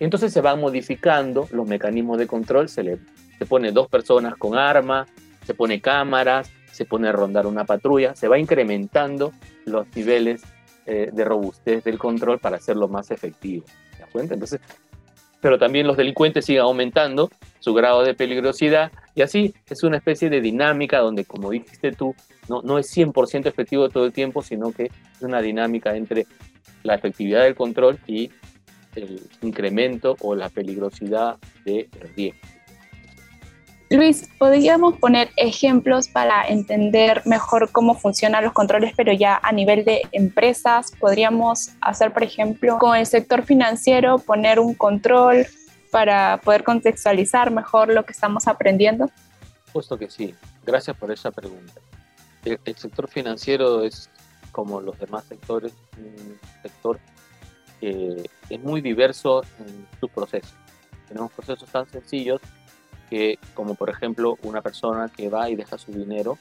entonces 0.00 0.32
se 0.32 0.40
van 0.40 0.58
modificando 0.58 1.46
los 1.52 1.68
mecanismos 1.68 2.18
de 2.18 2.26
control, 2.26 2.68
se 2.68 2.82
le 2.82 2.98
se 3.38 3.46
pone 3.46 3.70
dos 3.70 3.88
personas 3.88 4.34
con 4.36 4.56
arma, 4.56 5.06
se 5.46 5.54
pone 5.54 5.80
cámaras, 5.80 6.50
se 6.72 6.84
pone 6.84 7.08
a 7.08 7.12
rondar 7.12 7.46
una 7.46 7.64
patrulla, 7.64 8.16
se 8.16 8.26
va 8.26 8.38
incrementando 8.38 9.32
los 9.64 9.86
niveles 9.94 10.42
eh, 10.90 11.10
de 11.12 11.22
robustez 11.22 11.84
del 11.84 11.98
control 11.98 12.38
para 12.38 12.56
hacerlo 12.56 12.88
más 12.88 13.10
efectivo. 13.10 13.66
¿Te 13.92 13.98
das 13.98 14.10
cuenta? 14.10 14.32
Entonces, 14.32 14.58
pero 15.38 15.58
también 15.58 15.86
los 15.86 15.98
delincuentes 15.98 16.46
siguen 16.46 16.62
aumentando 16.62 17.30
su 17.58 17.74
grado 17.74 18.02
de 18.02 18.14
peligrosidad 18.14 18.90
y 19.14 19.20
así 19.20 19.54
es 19.68 19.82
una 19.82 19.98
especie 19.98 20.30
de 20.30 20.40
dinámica 20.40 21.00
donde, 21.00 21.26
como 21.26 21.50
dijiste 21.50 21.92
tú, 21.92 22.14
no, 22.48 22.62
no 22.62 22.78
es 22.78 22.90
100% 22.96 23.46
efectivo 23.46 23.90
todo 23.90 24.06
el 24.06 24.14
tiempo, 24.14 24.42
sino 24.42 24.72
que 24.72 24.84
es 24.84 25.20
una 25.20 25.42
dinámica 25.42 25.94
entre 25.94 26.26
la 26.82 26.94
efectividad 26.94 27.42
del 27.42 27.54
control 27.54 27.98
y 28.06 28.30
el 28.94 29.20
incremento 29.42 30.16
o 30.22 30.34
la 30.34 30.48
peligrosidad 30.48 31.36
de 31.66 31.90
riesgo. 32.16 32.57
Luis, 33.90 34.28
¿podríamos 34.38 34.98
poner 34.98 35.30
ejemplos 35.36 36.08
para 36.08 36.46
entender 36.46 37.22
mejor 37.24 37.72
cómo 37.72 37.94
funcionan 37.94 38.44
los 38.44 38.52
controles, 38.52 38.92
pero 38.94 39.14
ya 39.14 39.40
a 39.42 39.50
nivel 39.50 39.82
de 39.86 40.02
empresas? 40.12 40.92
¿Podríamos 41.00 41.70
hacer, 41.80 42.12
por 42.12 42.22
ejemplo, 42.22 42.78
con 42.78 42.96
el 42.96 43.06
sector 43.06 43.44
financiero, 43.44 44.18
poner 44.18 44.60
un 44.60 44.74
control 44.74 45.46
para 45.90 46.38
poder 46.44 46.64
contextualizar 46.64 47.50
mejor 47.50 47.88
lo 47.88 48.04
que 48.04 48.12
estamos 48.12 48.46
aprendiendo? 48.46 49.10
Puesto 49.72 49.96
que 49.98 50.10
sí. 50.10 50.34
Gracias 50.66 50.94
por 50.94 51.10
esa 51.10 51.30
pregunta. 51.30 51.80
El, 52.44 52.76
sector 52.76 53.08
financiero 53.08 53.82
es, 53.84 54.10
como 54.52 54.82
los 54.82 54.98
demás 54.98 55.24
sectores, 55.24 55.72
un 55.96 56.38
sector 56.60 57.00
que 57.80 58.28
es 58.50 58.60
muy 58.60 58.82
diverso 58.82 59.42
en 59.60 59.86
sus 59.98 60.10
procesos. 60.10 60.52
Tenemos 61.08 61.32
procesos 61.32 61.70
tan 61.70 61.88
sencillos 61.88 62.42
que, 63.08 63.38
como 63.54 63.74
por 63.74 63.90
ejemplo, 63.90 64.36
una 64.42 64.62
persona 64.62 65.10
que 65.14 65.28
va 65.28 65.48
y 65.50 65.56
deja 65.56 65.78
su 65.78 65.92
dinero 65.92 66.38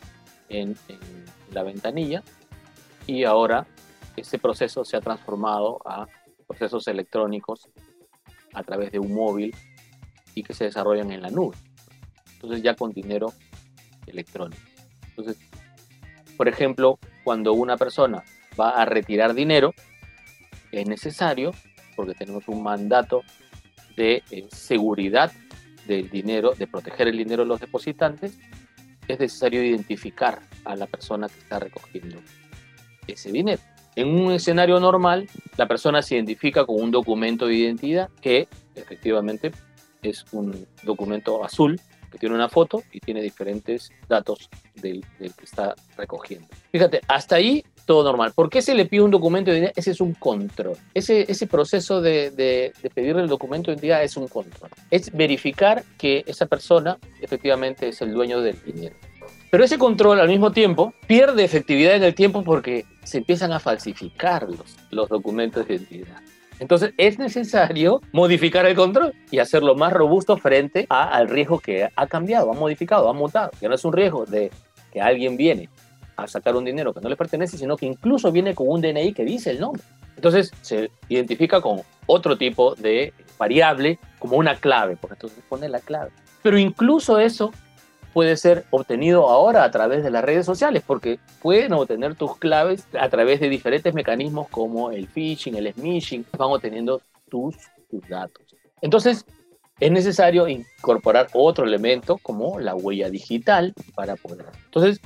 en, 0.49 0.75
la 1.51 1.63
ventanilla 1.63 2.23
y 3.05 3.23
ahora 3.23 3.65
ese 4.17 4.37
proceso 4.37 4.83
se 4.83 4.97
ha 4.97 5.01
transformado 5.01 5.79
a 5.85 6.07
procesos 6.45 6.87
electrónicos 6.87 7.69
a 8.53 8.63
través 8.63 8.91
de 8.91 8.99
un 8.99 9.13
móvil 9.13 9.55
y 10.35 10.43
que 10.43 10.53
se 10.53 10.65
desarrollan 10.65 11.11
en 11.11 11.21
la 11.21 11.29
nube. 11.29 11.55
Entonces 12.33 12.61
ya 12.61 12.75
con 12.75 12.91
dinero 12.91 13.33
electrónico. 14.07 14.61
Entonces, 15.09 15.37
por 16.35 16.47
ejemplo, 16.47 16.99
cuando 17.23 17.53
una 17.53 17.77
persona 17.77 18.23
va 18.59 18.71
a 18.71 18.85
retirar 18.85 19.33
dinero, 19.33 19.73
es 20.71 20.87
necesario, 20.87 21.51
porque 21.95 22.13
tenemos 22.13 22.47
un 22.47 22.61
mandato 22.61 23.23
de 23.95 24.23
eh, 24.31 24.47
seguridad 24.51 25.31
del 25.87 26.09
dinero, 26.09 26.53
de 26.53 26.67
proteger 26.67 27.07
el 27.07 27.17
dinero 27.17 27.43
de 27.43 27.49
los 27.49 27.59
depositantes, 27.59 28.37
es 29.07 29.19
necesario 29.19 29.63
identificar 29.63 30.41
a 30.65 30.75
la 30.75 30.85
persona 30.85 31.29
que 31.29 31.39
está 31.39 31.59
recogiendo 31.59 32.17
ese 33.07 33.31
dinero. 33.31 33.61
En 33.95 34.09
un 34.09 34.31
escenario 34.31 34.79
normal, 34.79 35.27
la 35.57 35.67
persona 35.67 36.01
se 36.01 36.15
identifica 36.15 36.65
con 36.65 36.81
un 36.81 36.91
documento 36.91 37.47
de 37.47 37.55
identidad 37.55 38.09
que 38.21 38.47
efectivamente 38.75 39.51
es 40.03 40.25
un 40.31 40.67
documento 40.83 41.43
azul 41.43 41.79
que 42.11 42.17
tiene 42.17 42.35
una 42.35 42.49
foto 42.49 42.83
y 42.91 42.99
tiene 42.99 43.21
diferentes 43.21 43.91
datos 44.07 44.49
del, 44.75 45.03
que 45.19 45.43
está 45.43 45.75
recogiendo. 45.97 46.47
Fíjate, 46.71 47.01
hasta 47.07 47.35
ahí 47.35 47.63
todo 47.85 48.03
normal. 48.03 48.33
¿Por 48.35 48.49
qué 48.49 48.61
se 48.61 48.75
le 48.75 48.85
pide 48.85 49.01
un 49.01 49.11
documento 49.11 49.51
de 49.51 49.57
identidad? 49.57 49.73
Ese 49.77 49.91
es 49.91 50.01
un 50.01 50.13
control. 50.13 50.77
Ese, 50.93 51.25
ese 51.31 51.47
proceso 51.47 52.01
de, 52.01 52.31
de, 52.31 52.73
pedirle 52.93 53.21
el 53.21 53.29
documento 53.29 53.71
de 53.71 53.75
identidad 53.75 54.03
es 54.03 54.17
un 54.17 54.27
control. 54.27 54.69
Es 54.91 55.11
verificar 55.11 55.83
que 55.97 56.23
esa 56.27 56.45
persona 56.45 56.97
efectivamente 57.21 57.89
es 57.89 58.01
el 58.01 58.13
dueño 58.13 58.41
del 58.41 58.61
dinero. 58.63 58.95
Pero 59.49 59.63
ese 59.63 59.77
control 59.77 60.19
al 60.19 60.27
mismo 60.27 60.51
tiempo 60.51 60.93
pierde 61.07 61.45
efectividad 61.45 61.95
en 61.95 62.03
el 62.03 62.13
tiempo 62.13 62.43
porque 62.43 62.85
se 63.03 63.19
empiezan 63.19 63.53
a 63.53 63.59
falsificar 63.59 64.49
los, 64.49 64.75
los 64.91 65.07
documentos 65.07 65.65
de 65.65 65.75
identidad. 65.75 66.21
Entonces 66.59 66.93
es 66.97 67.19
necesario 67.19 68.01
modificar 68.11 68.65
el 68.65 68.75
control 68.75 69.13
y 69.31 69.39
hacerlo 69.39 69.75
más 69.75 69.93
robusto 69.93 70.37
frente 70.37 70.85
a, 70.89 71.09
al 71.09 71.29
riesgo 71.29 71.59
que 71.59 71.89
ha 71.95 72.07
cambiado, 72.07 72.51
ha 72.51 72.55
modificado, 72.55 73.09
ha 73.09 73.13
mutado. 73.13 73.51
Que 73.59 73.67
no 73.67 73.75
es 73.75 73.85
un 73.85 73.93
riesgo 73.93 74.25
de 74.25 74.51
que 74.91 75.01
alguien 75.01 75.37
viene 75.37 75.69
a 76.15 76.27
sacar 76.27 76.55
un 76.55 76.65
dinero 76.65 76.93
que 76.93 76.99
no 76.99 77.09
le 77.09 77.15
pertenece, 77.15 77.57
sino 77.57 77.77
que 77.77 77.85
incluso 77.85 78.31
viene 78.31 78.55
con 78.55 78.67
un 78.67 78.81
DNI 78.81 79.13
que 79.13 79.23
dice 79.23 79.51
el 79.51 79.59
nombre. 79.59 79.83
Entonces 80.15 80.51
se 80.61 80.89
identifica 81.09 81.61
con 81.61 81.81
otro 82.07 82.37
tipo 82.37 82.73
de 82.75 83.13
variable 83.37 83.99
como 84.17 84.37
una 84.37 84.55
clave, 84.55 84.97
porque 84.99 85.13
entonces 85.13 85.43
pone 85.47 85.69
la 85.69 85.79
clave. 85.79 86.09
Pero 86.41 86.57
incluso 86.57 87.19
eso 87.19 87.51
puede 88.17 88.35
ser 88.35 88.65
obtenido 88.71 89.29
ahora 89.29 89.63
a 89.63 89.69
través 89.69 90.01
de 90.01 90.09
las 90.09 90.23
redes 90.23 90.43
sociales, 90.43 90.81
porque 90.87 91.19
pueden 91.39 91.71
obtener 91.73 92.15
tus 92.15 92.35
claves 92.37 92.87
a 92.99 93.09
través 93.09 93.39
de 93.39 93.47
diferentes 93.47 93.93
mecanismos 93.93 94.49
como 94.49 94.89
el 94.89 95.07
phishing, 95.07 95.53
el 95.53 95.71
smishing, 95.71 96.25
van 96.35 96.49
obteniendo 96.49 96.99
tus, 97.29 97.55
tus 97.91 98.01
datos. 98.09 98.43
Entonces, 98.81 99.23
es 99.79 99.91
necesario 99.91 100.47
incorporar 100.47 101.27
otro 101.33 101.63
elemento 101.63 102.17
como 102.17 102.59
la 102.59 102.73
huella 102.73 103.07
digital 103.11 103.75
para 103.93 104.15
poder. 104.15 104.47
Entonces, 104.65 104.99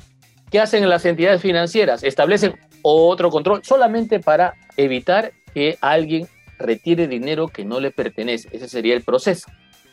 ¿Qué 0.49 0.59
hacen 0.61 0.87
las 0.87 1.05
entidades 1.05 1.41
financieras? 1.41 2.03
Establecen 2.03 2.55
otro 2.81 3.29
control 3.29 3.61
solamente 3.65 4.21
para 4.21 4.53
evitar 4.77 5.33
que 5.53 5.77
alguien 5.81 6.29
retire 6.59 7.09
dinero 7.09 7.49
que 7.49 7.65
no 7.65 7.81
le 7.81 7.91
pertenece. 7.91 8.47
Ese 8.53 8.69
sería 8.69 8.93
el 8.93 9.03
proceso. 9.03 9.49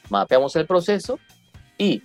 Mapeamos 0.08 0.54
el 0.54 0.66
proceso 0.66 1.18
y 1.78 2.02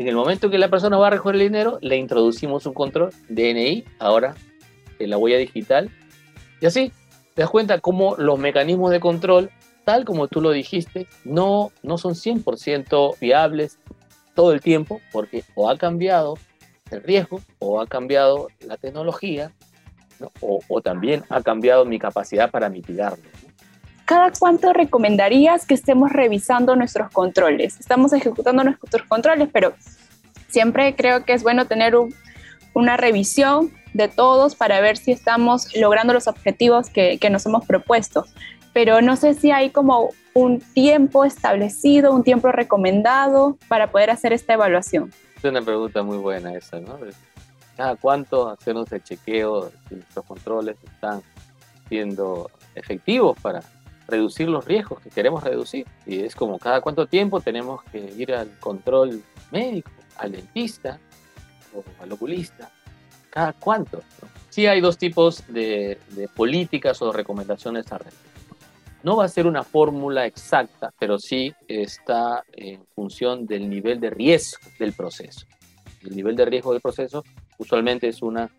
en 0.00 0.08
el 0.08 0.14
momento 0.14 0.48
que 0.48 0.56
la 0.56 0.70
persona 0.70 0.96
va 0.96 1.08
a 1.08 1.10
recoger 1.10 1.34
el 1.34 1.42
dinero, 1.42 1.78
le 1.82 1.98
introducimos 1.98 2.64
un 2.64 2.72
control 2.72 3.10
DNI, 3.28 3.84
ahora 3.98 4.34
en 4.98 5.10
la 5.10 5.18
huella 5.18 5.36
digital. 5.36 5.90
Y 6.58 6.64
así, 6.64 6.90
te 7.34 7.42
das 7.42 7.50
cuenta 7.50 7.80
cómo 7.80 8.16
los 8.16 8.38
mecanismos 8.38 8.92
de 8.92 8.98
control, 8.98 9.50
tal 9.84 10.06
como 10.06 10.26
tú 10.26 10.40
lo 10.40 10.52
dijiste, 10.52 11.06
no, 11.24 11.70
no 11.82 11.98
son 11.98 12.14
100% 12.14 13.14
fiables 13.16 13.78
todo 14.34 14.52
el 14.52 14.62
tiempo, 14.62 15.02
porque 15.12 15.44
o 15.54 15.68
ha 15.68 15.76
cambiado 15.76 16.38
el 16.90 17.02
riesgo 17.02 17.42
o 17.58 17.78
ha 17.78 17.86
cambiado 17.86 18.48
la 18.66 18.78
tecnología 18.78 19.52
o, 20.40 20.80
también 20.80 21.24
ha 21.28 21.42
cambiado 21.42 21.84
mi 21.84 21.98
capacidad 21.98 22.50
para 22.50 22.70
mitigarlo. 22.70 23.22
¿Cada 24.10 24.32
cuánto 24.32 24.72
recomendarías 24.72 25.66
que 25.66 25.74
estemos 25.74 26.10
revisando 26.12 26.74
nuestros 26.74 27.12
controles? 27.12 27.78
Estamos 27.78 28.12
ejecutando 28.12 28.64
nuestros 28.64 29.04
controles, 29.04 29.48
pero 29.52 29.72
siempre 30.48 30.96
creo 30.96 31.24
que 31.24 31.32
es 31.32 31.44
bueno 31.44 31.66
tener 31.66 31.94
una 32.74 32.96
revisión 32.96 33.70
de 33.94 34.08
todos 34.08 34.56
para 34.56 34.80
ver 34.80 34.96
si 34.96 35.12
estamos 35.12 35.76
logrando 35.76 36.12
los 36.12 36.26
objetivos 36.26 36.90
que, 36.90 37.18
que 37.18 37.30
nos 37.30 37.46
hemos 37.46 37.64
propuesto. 37.64 38.24
Pero 38.72 39.00
no 39.00 39.14
sé 39.14 39.34
si 39.34 39.52
hay 39.52 39.70
como 39.70 40.10
un 40.34 40.58
tiempo 40.58 41.24
establecido, 41.24 42.12
un 42.12 42.24
tiempo 42.24 42.50
recomendado 42.50 43.58
para 43.68 43.92
poder 43.92 44.10
hacer 44.10 44.32
esta 44.32 44.54
evaluación. 44.54 45.12
Es 45.36 45.44
una 45.44 45.62
pregunta 45.62 46.02
muy 46.02 46.18
buena 46.18 46.52
esa, 46.52 46.80
¿no? 46.80 46.98
¿Cada 47.76 47.94
cuánto 47.94 48.48
hacernos 48.48 48.90
el 48.90 49.04
chequeo 49.04 49.70
si 49.88 49.94
nuestros 49.94 50.24
controles 50.24 50.76
están 50.82 51.22
siendo 51.88 52.50
efectivos 52.74 53.38
para 53.40 53.62
reducir 54.10 54.48
los 54.48 54.64
riesgos 54.64 55.00
que 55.00 55.10
queremos 55.10 55.42
reducir? 55.42 55.86
Y 56.06 56.20
es 56.20 56.34
como 56.34 56.58
cada 56.58 56.80
cuánto 56.80 57.06
tiempo 57.06 57.40
tenemos 57.40 57.82
que 57.84 57.98
ir 58.16 58.34
al 58.34 58.58
control 58.58 59.22
médico, 59.50 59.90
al 60.18 60.32
dentista 60.32 60.98
o 61.74 61.84
al 62.02 62.12
oculista. 62.12 62.70
¿Cada 63.30 63.52
cuánto? 63.52 64.02
Sí 64.48 64.66
hay 64.66 64.80
dos 64.80 64.98
tipos 64.98 65.44
de, 65.48 65.98
de 66.10 66.28
políticas 66.28 67.00
o 67.02 67.12
recomendaciones 67.12 67.90
al 67.92 68.00
respecto. 68.00 68.30
No 69.02 69.16
va 69.16 69.24
a 69.24 69.28
ser 69.28 69.46
una 69.46 69.62
fórmula 69.62 70.26
exacta, 70.26 70.92
pero 70.98 71.18
sí 71.18 71.54
está 71.66 72.44
en 72.52 72.84
función 72.94 73.46
del 73.46 73.70
nivel 73.70 73.98
de 73.98 74.10
riesgo 74.10 74.68
del 74.78 74.92
proceso. 74.92 75.46
El 76.02 76.16
nivel 76.16 76.36
de 76.36 76.44
riesgo 76.44 76.72
del 76.72 76.82
proceso 76.82 77.24
usualmente 77.58 78.08
es 78.08 78.20
una 78.20 78.50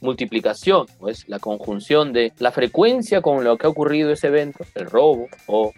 multiplicación, 0.00 0.86
o 0.98 1.08
es 1.08 1.28
la 1.28 1.38
conjunción 1.38 2.12
de 2.12 2.32
la 2.38 2.52
frecuencia 2.52 3.20
con 3.20 3.44
lo 3.44 3.56
que 3.56 3.66
ha 3.66 3.70
ocurrido 3.70 4.10
ese 4.10 4.28
evento, 4.28 4.64
el 4.74 4.86
robo 4.86 5.28
o 5.46 5.72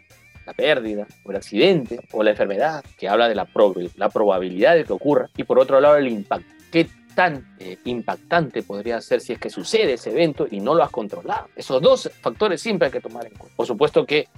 la 0.47 0.53
pérdida 0.55 1.07
o 1.25 1.31
el 1.31 1.37
accidente 1.37 2.01
o 2.13 2.23
la 2.23 2.31
enfermedad, 2.31 2.85
que 2.99 3.09
habla 3.09 3.29
de 3.29 3.35
la, 3.35 3.47
probabilidad 3.47 4.75
de 4.75 4.85
que 4.85 4.93
ocurra, 4.93 5.29
y 5.37 5.45
por 5.45 5.59
otro 5.59 5.81
lado 5.81 5.97
el 5.97 6.09
impacto. 6.09 6.51
¿Qué 6.71 6.89
tan 7.19 7.57
eh, 7.59 7.79
impactante 7.85 8.63
podría 8.63 9.01
ser 9.01 9.21
si 9.21 9.33
es 9.33 9.41
que 9.41 9.51
sucede 9.51 9.95
ese 9.95 10.11
evento 10.11 10.47
y 10.49 10.61
no 10.61 10.73
lo 10.77 10.85
has 10.85 10.91
controlado. 10.91 11.49
Esos 11.57 11.83
dos 11.83 12.09
factores 12.21 12.61
siempre 12.61 12.87
hay 12.87 12.93
que 12.93 13.01
tomar 13.01 13.27
en 13.27 13.33
cuenta. 13.33 13.57
Por 13.57 13.67
supuesto 13.67 14.07
que 14.07 14.29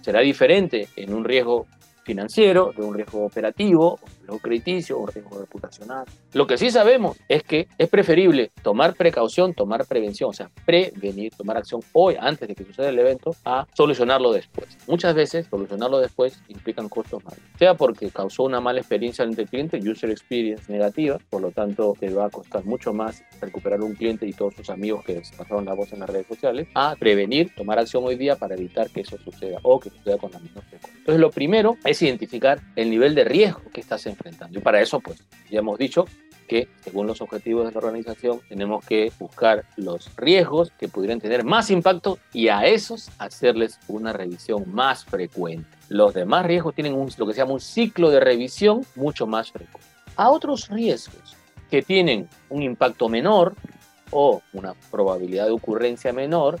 será 0.00 0.20
diferente 0.20 0.88
en 0.96 1.12
un 1.12 1.22
riesgo 1.22 1.66
financiero, 2.02 2.72
de 2.74 2.82
un 2.82 2.94
riesgo 2.94 3.26
operativo, 3.26 4.00
riesgo 4.30 4.38
crediticio, 4.38 4.98
un 4.98 5.08
riesgo 5.08 5.38
reputacional. 5.38 6.04
Lo 6.32 6.46
que 6.46 6.56
sí 6.56 6.70
sabemos 6.70 7.18
es 7.28 7.42
que 7.42 7.68
es 7.78 7.88
preferible 7.88 8.50
tomar 8.62 8.94
precaución, 8.94 9.54
tomar 9.54 9.86
prevención, 9.86 10.30
o 10.30 10.32
sea, 10.32 10.50
prevenir, 10.64 11.32
tomar 11.36 11.56
acción 11.56 11.80
hoy 11.92 12.16
antes 12.18 12.48
de 12.48 12.54
que 12.54 12.64
suceda 12.64 12.88
el 12.88 12.98
evento, 12.98 13.34
a 13.44 13.66
solucionarlo 13.74 14.32
después. 14.32 14.78
Muchas 14.86 15.14
veces 15.14 15.46
solucionarlo 15.48 15.98
después 15.98 16.40
implican 16.48 16.88
costos 16.88 17.24
mayores, 17.24 17.44
sea 17.58 17.74
porque 17.74 18.10
causó 18.10 18.44
una 18.44 18.60
mala 18.60 18.80
experiencia 18.80 19.24
ante 19.24 19.42
el 19.42 19.48
cliente, 19.48 19.78
user 19.78 20.10
experience 20.10 20.70
negativa, 20.72 21.18
por 21.28 21.42
lo 21.42 21.50
tanto 21.50 21.94
te 21.98 22.12
va 22.12 22.26
a 22.26 22.30
costar 22.30 22.64
mucho 22.64 22.92
más 22.92 23.22
recuperar 23.40 23.80
un 23.82 23.94
cliente 23.94 24.26
y 24.26 24.32
todos 24.32 24.54
sus 24.54 24.70
amigos 24.70 25.04
que 25.04 25.24
se 25.24 25.36
pasaron 25.36 25.64
la 25.64 25.74
voz 25.74 25.92
en 25.92 26.00
las 26.00 26.10
redes 26.10 26.26
sociales, 26.26 26.68
a 26.74 26.94
prevenir, 26.96 27.52
tomar 27.54 27.78
acción 27.78 28.04
hoy 28.04 28.16
día 28.16 28.36
para 28.36 28.54
evitar 28.54 28.90
que 28.90 29.00
eso 29.00 29.16
suceda 29.18 29.58
o 29.62 29.80
que 29.80 29.90
suceda 29.90 30.18
con 30.18 30.30
la 30.30 30.38
misma 30.38 30.60
frecuencia. 30.62 30.98
Entonces 30.98 31.20
lo 31.20 31.30
primero 31.30 31.76
es 31.84 32.00
identificar 32.02 32.60
el 32.76 32.90
nivel 32.90 33.14
de 33.14 33.24
riesgo 33.24 33.62
que 33.72 33.80
estás 33.80 34.06
Y 34.50 34.58
para 34.58 34.80
eso, 34.80 35.00
pues, 35.00 35.22
ya 35.50 35.60
hemos 35.60 35.78
dicho, 35.78 36.06
que, 36.50 36.66
según 36.82 37.06
los 37.06 37.20
objetivos 37.20 37.64
de 37.64 37.70
la 37.70 37.78
organización, 37.78 38.40
tenemos 38.48 38.84
que 38.84 39.12
buscar 39.20 39.64
los 39.76 40.10
riesgos 40.16 40.72
que 40.80 40.88
pudieran 40.88 41.20
tener 41.20 41.44
más 41.44 41.70
impacto 41.70 42.18
y 42.32 42.48
a 42.48 42.66
esos 42.66 43.08
hacerles 43.18 43.78
una 43.86 44.12
revisión 44.12 44.64
más 44.66 45.04
frecuente. 45.04 45.70
Los 45.88 46.12
demás 46.12 46.44
riesgos 46.44 46.74
tienen 46.74 46.94
un, 46.94 47.08
lo 47.16 47.26
que 47.28 47.34
se 47.34 47.38
llama 47.38 47.52
un 47.52 47.60
ciclo 47.60 48.10
de 48.10 48.18
revisión 48.18 48.84
mucho 48.96 49.28
más 49.28 49.52
frecuente. 49.52 49.86
A 50.16 50.30
otros 50.30 50.68
riesgos 50.68 51.36
que 51.70 51.82
tienen 51.82 52.28
un 52.48 52.64
impacto 52.64 53.08
menor 53.08 53.54
o 54.10 54.42
una 54.52 54.74
probabilidad 54.90 55.46
de 55.46 55.52
ocurrencia 55.52 56.12
menor 56.12 56.58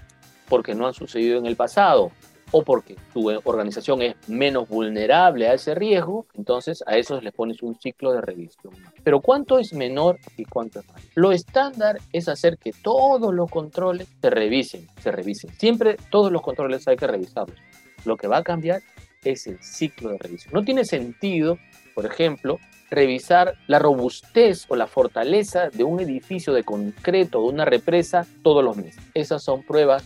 porque 0.48 0.72
no 0.72 0.86
han 0.86 0.94
sucedido 0.94 1.36
en 1.40 1.46
el 1.46 1.56
pasado 1.56 2.12
o 2.52 2.62
porque 2.62 2.96
tu 3.12 3.30
organización 3.44 4.02
es 4.02 4.16
menos 4.28 4.68
vulnerable 4.68 5.48
a 5.48 5.54
ese 5.54 5.74
riesgo, 5.74 6.26
entonces 6.34 6.82
a 6.86 6.96
esos 6.96 7.22
les 7.22 7.32
pones 7.32 7.62
un 7.62 7.78
ciclo 7.78 8.12
de 8.12 8.20
revisión. 8.20 8.74
Pero 9.02 9.20
¿cuánto 9.20 9.58
es 9.58 9.72
menor 9.72 10.18
y 10.36 10.44
cuánto 10.44 10.80
es 10.80 10.88
mayor? 10.88 11.08
Lo 11.14 11.32
estándar 11.32 11.98
es 12.12 12.28
hacer 12.28 12.58
que 12.58 12.72
todos 12.72 13.32
los 13.34 13.50
controles 13.50 14.08
se 14.20 14.30
revisen, 14.30 14.86
se 15.02 15.12
revisen. 15.12 15.50
Siempre 15.58 15.96
todos 16.10 16.32
los 16.32 16.42
controles 16.42 16.86
hay 16.88 16.96
que 16.96 17.06
revisarlos. 17.06 17.58
Lo 18.04 18.16
que 18.16 18.26
va 18.26 18.38
a 18.38 18.42
cambiar 18.42 18.82
es 19.24 19.46
el 19.46 19.62
ciclo 19.62 20.10
de 20.10 20.18
revisión. 20.18 20.54
No 20.54 20.64
tiene 20.64 20.84
sentido, 20.84 21.58
por 21.94 22.06
ejemplo, 22.06 22.58
revisar 22.90 23.54
la 23.66 23.78
robustez 23.78 24.66
o 24.68 24.76
la 24.76 24.86
fortaleza 24.86 25.70
de 25.70 25.84
un 25.84 26.00
edificio 26.00 26.52
de 26.52 26.64
concreto, 26.64 27.42
de 27.42 27.48
una 27.48 27.64
represa, 27.64 28.26
todos 28.42 28.64
los 28.64 28.76
meses. 28.76 29.02
Esas 29.14 29.42
son 29.42 29.62
pruebas 29.62 30.04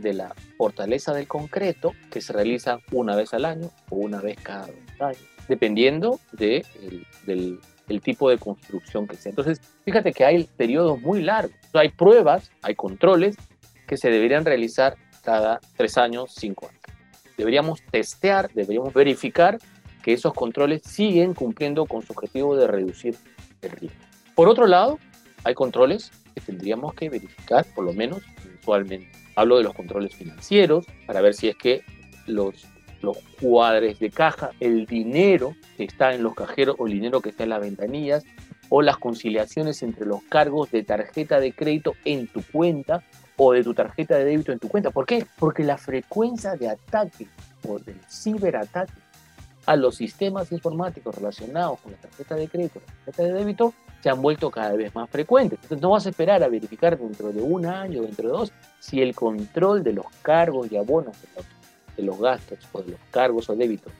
de 0.00 0.14
la 0.14 0.34
fortaleza 0.56 1.12
del 1.12 1.26
concreto 1.26 1.92
que 2.10 2.20
se 2.20 2.32
realiza 2.32 2.80
una 2.92 3.16
vez 3.16 3.34
al 3.34 3.44
año 3.44 3.70
o 3.90 3.96
una 3.96 4.20
vez 4.20 4.38
cada 4.42 4.66
dos 4.66 5.00
años, 5.00 5.24
dependiendo 5.48 6.20
de 6.32 6.64
del, 7.26 7.60
tipo 8.02 8.30
de 8.30 8.38
construcción 8.38 9.08
que 9.08 9.16
sea. 9.16 9.30
Entonces, 9.30 9.60
fíjate 9.84 10.12
que 10.12 10.24
hay 10.24 10.44
periodos 10.56 11.00
muy 11.00 11.22
largos. 11.22 11.56
Hay 11.72 11.88
pruebas, 11.88 12.52
hay 12.62 12.76
controles 12.76 13.36
que 13.88 13.96
se 13.96 14.10
deberían 14.10 14.44
realizar 14.44 14.96
cada 15.24 15.58
tres 15.76 15.98
años, 15.98 16.32
cinco 16.36 16.68
años. 16.68 16.80
Deberíamos 17.36 17.82
testear, 17.90 18.48
deberíamos 18.54 18.94
verificar 18.94 19.58
que 20.04 20.12
esos 20.12 20.32
controles 20.34 20.82
siguen 20.84 21.34
cumpliendo 21.34 21.84
con 21.86 22.02
su 22.02 22.12
objetivo 22.12 22.56
de 22.56 22.68
reducir 22.68 23.16
el 23.62 23.70
riesgo. 23.72 23.98
Por 24.36 24.48
otro 24.48 24.66
lado, 24.66 24.98
hay 25.44 25.54
controles 25.54 26.12
que 26.34 26.40
tendríamos 26.40 26.94
que 26.94 27.08
verificar 27.08 27.66
por 27.74 27.84
lo 27.84 27.92
menos 27.92 28.22
mensualmente. 28.44 29.10
Hablo 29.36 29.58
de 29.58 29.64
los 29.64 29.74
controles 29.74 30.14
financieros 30.14 30.86
para 31.06 31.20
ver 31.20 31.34
si 31.34 31.48
es 31.48 31.56
que 31.56 31.82
los, 32.26 32.66
los 33.02 33.18
cuadres 33.40 33.98
de 33.98 34.10
caja, 34.10 34.50
el 34.60 34.86
dinero 34.86 35.54
que 35.76 35.84
está 35.84 36.14
en 36.14 36.22
los 36.22 36.34
cajeros 36.34 36.76
o 36.78 36.86
el 36.86 36.92
dinero 36.92 37.20
que 37.20 37.30
está 37.30 37.44
en 37.44 37.50
las 37.50 37.60
ventanillas 37.60 38.24
o 38.68 38.82
las 38.82 38.98
conciliaciones 38.98 39.82
entre 39.82 40.06
los 40.06 40.22
cargos 40.22 40.70
de 40.70 40.82
tarjeta 40.82 41.40
de 41.40 41.52
crédito 41.52 41.94
en 42.04 42.26
tu 42.28 42.42
cuenta 42.42 43.02
o 43.36 43.52
de 43.52 43.64
tu 43.64 43.74
tarjeta 43.74 44.16
de 44.16 44.24
débito 44.24 44.52
en 44.52 44.58
tu 44.58 44.68
cuenta. 44.68 44.90
¿Por 44.90 45.06
qué? 45.06 45.26
Porque 45.38 45.64
la 45.64 45.78
frecuencia 45.78 46.56
de 46.56 46.68
ataque 46.68 47.26
o 47.66 47.78
del 47.78 48.00
ciberataque 48.08 48.92
a 49.66 49.76
los 49.76 49.96
sistemas 49.96 50.52
informáticos 50.52 51.14
relacionados 51.14 51.80
con 51.80 51.92
la 51.92 51.98
tarjeta 51.98 52.34
de 52.34 52.48
crédito, 52.48 52.80
la 53.06 53.12
tarjeta 53.12 53.22
de 53.22 53.32
débito, 53.32 53.74
se 54.02 54.10
han 54.10 54.20
vuelto 54.22 54.50
cada 54.50 54.72
vez 54.72 54.94
más 54.94 55.08
frecuentes. 55.10 55.58
Entonces 55.62 55.82
no 55.82 55.90
vas 55.90 56.06
a 56.06 56.10
esperar 56.10 56.42
a 56.42 56.48
verificar 56.48 56.98
dentro 56.98 57.32
de 57.32 57.42
un 57.42 57.66
año, 57.66 58.02
dentro 58.02 58.28
de 58.28 58.32
dos, 58.32 58.52
si 58.78 59.00
el 59.00 59.14
control 59.14 59.82
de 59.82 59.92
los 59.92 60.06
cargos 60.22 60.70
y 60.70 60.76
abonos 60.76 61.16
de 61.96 62.02
los, 62.02 62.18
gastos 62.18 62.58
o 62.72 62.82
de 62.82 62.92
los 62.92 63.00
cargos 63.10 63.50
o 63.50 63.56
débitos 63.56 63.92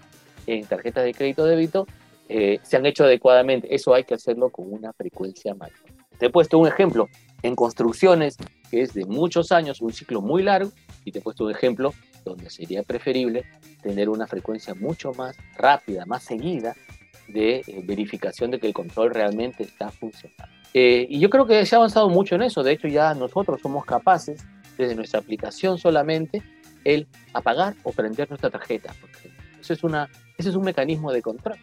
en 0.47 0.65
tarjetas 0.65 1.05
de 1.05 1.13
crédito 1.13 1.43
o 1.43 1.47
débito 1.47 1.87
eh, 2.29 2.61
se 2.63 2.77
han 2.77 2.87
hecho 2.87 3.05
adecuadamente. 3.05 3.75
Eso 3.75 3.93
hay 3.93 4.05
que 4.05 4.15
hacerlo 4.15 4.51
con 4.51 4.73
una 4.73 4.93
frecuencia 4.93 5.55
mayor. 5.55 5.79
Te 6.19 6.27
he 6.27 6.31
puesto 6.31 6.59
un 6.59 6.69
ejemplo 6.69 7.09
en 7.43 7.55
construcciones 7.55 8.37
que 8.71 8.83
es 8.83 8.95
de 8.95 9.05
muchos 9.05 9.53
años, 9.53 9.81
un 9.81 9.93
ciclo 9.93 10.21
muy 10.21 10.43
largo, 10.43 10.71
y 11.05 11.13
te 11.13 11.19
he 11.19 11.23
puesto 11.23 11.45
un 11.45 11.51
ejemplo 11.51 11.93
donde 12.25 12.51
sería 12.51 12.83
preferible 12.83 13.45
tener 13.83 14.09
una 14.09 14.27
frecuencia 14.27 14.75
mucho 14.75 15.13
más 15.15 15.37
rápida, 15.57 16.07
más 16.07 16.23
seguida 16.23 16.77
de 17.33 17.63
eh, 17.67 17.83
verificación 17.85 18.51
de 18.51 18.59
que 18.59 18.67
el 18.67 18.73
control 18.73 19.15
realmente 19.15 19.63
está 19.63 19.91
funcionando. 19.91 20.55
Eh, 20.73 21.07
y 21.09 21.19
yo 21.19 21.31
creo 21.31 21.47
que 21.47 21.67
se 21.67 21.75
ha 21.75 21.79
avanzado 21.79 22.09
mucho 22.09 22.35
en 22.35 22.43
eso. 22.43 22.63
De 22.63 22.73
hecho, 22.73 22.89
ya 22.89 23.15
nosotros 23.15 23.61
somos 23.61 23.85
capaces, 23.85 24.45
desde 24.77 24.95
nuestra 24.95 25.21
aplicación 25.21 25.79
solamente, 25.79 26.43
el 26.85 27.07
apagar 27.33 27.75
o 27.83 27.93
prender 27.93 28.29
nuestra 28.29 28.51
tarjeta. 28.51 28.95
Porque 29.01 29.31
eso 29.61 29.73
es, 29.73 29.83
una, 29.85 30.09
ese 30.39 30.51
es 30.51 30.55
un 30.55 30.65
mecanismo 30.65 31.13
de 31.13 31.23
control. 31.23 31.57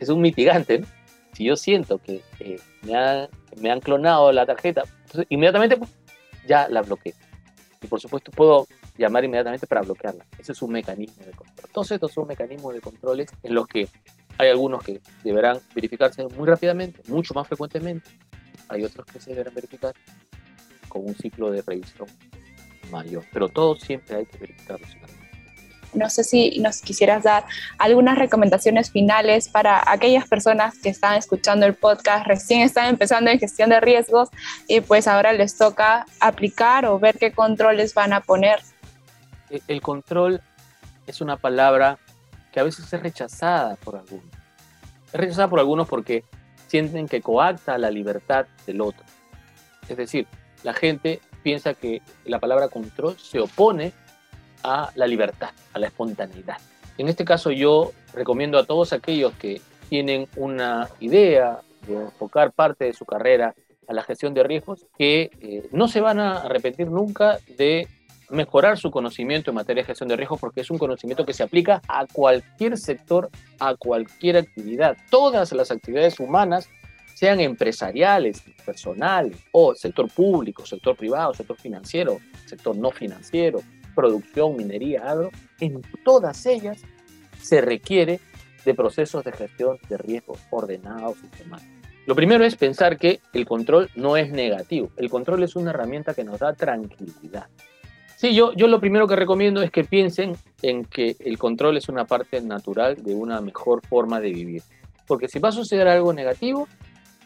Es 0.00 0.08
un 0.08 0.20
mitigante. 0.20 0.84
Si 1.32 1.44
yo 1.44 1.56
siento 1.56 1.98
que 1.98 2.22
eh, 2.40 2.60
me, 2.82 3.28
me, 3.60 3.70
han 3.70 3.80
clonado 3.80 4.32
la 4.32 4.46
tarjeta, 4.46 4.82
inmediatamente 5.28 5.78
ya 6.46 6.68
la 6.68 6.82
bloqueo. 6.82 7.14
Y 7.82 7.86
por 7.86 8.00
supuesto 8.00 8.30
puedo 8.30 8.66
llamar 8.96 9.24
inmediatamente 9.24 9.66
para 9.66 9.82
bloquearla. 9.82 10.24
Ese 10.38 10.52
es 10.52 10.62
un 10.62 10.72
mecanismo 10.72 11.24
de 11.24 11.32
control. 11.32 11.70
Todos 11.72 11.90
estos 11.90 12.12
son 12.12 12.28
mecanismos 12.28 12.74
de 12.74 12.80
controles 12.80 13.28
en 13.42 13.54
los 13.54 13.66
que 13.66 13.88
hay 14.38 14.48
algunos 14.48 14.82
que 14.82 15.00
deberán 15.22 15.60
verificarse 15.74 16.26
muy 16.28 16.48
rápidamente, 16.48 17.00
mucho 17.08 17.34
más 17.34 17.46
frecuentemente. 17.46 18.10
Hay 18.68 18.84
otros 18.84 19.06
que 19.06 19.20
se 19.20 19.30
deberán 19.30 19.54
verificar 19.54 19.94
con 20.88 21.06
un 21.06 21.14
ciclo 21.14 21.50
de 21.50 21.62
revisión 21.62 22.08
mayor. 22.90 23.24
Pero 23.32 23.48
todos 23.48 23.80
siempre 23.80 24.16
hay 24.16 24.26
que 24.26 24.38
verificarlos. 24.38 24.88
No 25.92 26.10
sé 26.10 26.24
si 26.24 26.58
nos 26.58 26.80
quisieras 26.80 27.22
dar 27.22 27.44
algunas 27.78 28.18
recomendaciones 28.18 28.90
finales 28.90 29.48
para 29.48 29.80
aquellas 29.86 30.28
personas 30.28 30.76
que 30.78 30.88
están 30.88 31.14
escuchando 31.14 31.66
el 31.66 31.74
podcast, 31.74 32.26
recién 32.26 32.62
están 32.62 32.88
empezando 32.88 33.30
en 33.30 33.38
gestión 33.38 33.70
de 33.70 33.80
riesgos 33.80 34.28
y 34.66 34.80
pues 34.80 35.06
ahora 35.06 35.32
les 35.32 35.56
toca 35.56 36.04
aplicar 36.18 36.84
o 36.86 36.98
ver 36.98 37.16
qué 37.18 37.32
controles 37.32 37.94
van 37.94 38.12
a 38.12 38.20
poner. 38.20 38.60
El 39.68 39.80
control 39.80 40.40
es 41.06 41.20
una 41.20 41.36
palabra 41.36 41.98
que 42.54 42.60
a 42.60 42.62
veces 42.62 42.90
es 42.90 43.02
rechazada 43.02 43.74
por 43.74 43.96
algunos. 43.96 44.26
Es 45.12 45.20
rechazada 45.20 45.48
por 45.48 45.58
algunos 45.58 45.88
porque 45.88 46.22
sienten 46.68 47.08
que 47.08 47.20
coacta 47.20 47.76
la 47.78 47.90
libertad 47.90 48.46
del 48.64 48.80
otro. 48.80 49.04
Es 49.88 49.96
decir, 49.96 50.28
la 50.62 50.72
gente 50.72 51.20
piensa 51.42 51.74
que 51.74 52.00
la 52.24 52.38
palabra 52.38 52.68
control 52.68 53.18
se 53.18 53.40
opone 53.40 53.92
a 54.62 54.92
la 54.94 55.08
libertad, 55.08 55.50
a 55.72 55.80
la 55.80 55.88
espontaneidad. 55.88 56.58
En 56.96 57.08
este 57.08 57.24
caso 57.24 57.50
yo 57.50 57.90
recomiendo 58.12 58.56
a 58.56 58.64
todos 58.64 58.92
aquellos 58.92 59.32
que 59.32 59.60
tienen 59.88 60.28
una 60.36 60.88
idea 61.00 61.58
de 61.88 61.94
enfocar 61.94 62.52
parte 62.52 62.84
de 62.84 62.92
su 62.92 63.04
carrera 63.04 63.56
a 63.88 63.92
la 63.92 64.04
gestión 64.04 64.32
de 64.32 64.44
riesgos, 64.44 64.86
que 64.96 65.32
eh, 65.40 65.68
no 65.72 65.88
se 65.88 66.00
van 66.00 66.20
a 66.20 66.36
arrepentir 66.36 66.86
nunca 66.86 67.40
de 67.58 67.88
mejorar 68.34 68.78
su 68.78 68.90
conocimiento 68.90 69.50
en 69.50 69.56
materia 69.56 69.82
de 69.82 69.86
gestión 69.86 70.08
de 70.08 70.16
riesgos 70.16 70.40
porque 70.40 70.60
es 70.60 70.70
un 70.70 70.78
conocimiento 70.78 71.24
que 71.24 71.32
se 71.32 71.42
aplica 71.42 71.80
a 71.88 72.06
cualquier 72.06 72.76
sector, 72.76 73.30
a 73.58 73.74
cualquier 73.74 74.36
actividad. 74.36 74.96
Todas 75.10 75.52
las 75.52 75.70
actividades 75.70 76.20
humanas, 76.20 76.68
sean 77.14 77.40
empresariales, 77.40 78.42
personales 78.66 79.38
o 79.52 79.74
sector 79.74 80.10
público, 80.10 80.66
sector 80.66 80.96
privado, 80.96 81.32
sector 81.32 81.56
financiero, 81.56 82.18
sector 82.44 82.76
no 82.76 82.90
financiero, 82.90 83.60
producción, 83.94 84.56
minería, 84.56 85.08
agro, 85.08 85.30
en 85.60 85.80
todas 86.04 86.44
ellas 86.46 86.82
se 87.40 87.60
requiere 87.60 88.20
de 88.64 88.74
procesos 88.74 89.24
de 89.24 89.32
gestión 89.32 89.78
de 89.88 89.96
riesgos 89.96 90.40
ordenados, 90.50 91.18
sistemáticos. 91.18 91.74
Lo 92.06 92.14
primero 92.14 92.44
es 92.44 92.56
pensar 92.56 92.98
que 92.98 93.20
el 93.32 93.46
control 93.46 93.90
no 93.94 94.16
es 94.16 94.30
negativo. 94.30 94.90
El 94.96 95.08
control 95.08 95.42
es 95.42 95.56
una 95.56 95.70
herramienta 95.70 96.12
que 96.12 96.24
nos 96.24 96.38
da 96.38 96.52
tranquilidad. 96.52 97.48
Sí, 98.16 98.34
yo, 98.34 98.52
yo 98.54 98.68
lo 98.68 98.80
primero 98.80 99.06
que 99.06 99.16
recomiendo 99.16 99.62
es 99.62 99.70
que 99.70 99.84
piensen 99.84 100.36
en 100.62 100.84
que 100.84 101.16
el 101.20 101.38
control 101.38 101.76
es 101.76 101.88
una 101.88 102.04
parte 102.04 102.40
natural 102.40 103.02
de 103.02 103.14
una 103.14 103.40
mejor 103.40 103.84
forma 103.86 104.20
de 104.20 104.32
vivir. 104.32 104.62
Porque 105.06 105.28
si 105.28 105.38
va 105.38 105.50
a 105.50 105.52
suceder 105.52 105.88
algo 105.88 106.12
negativo, 106.12 106.68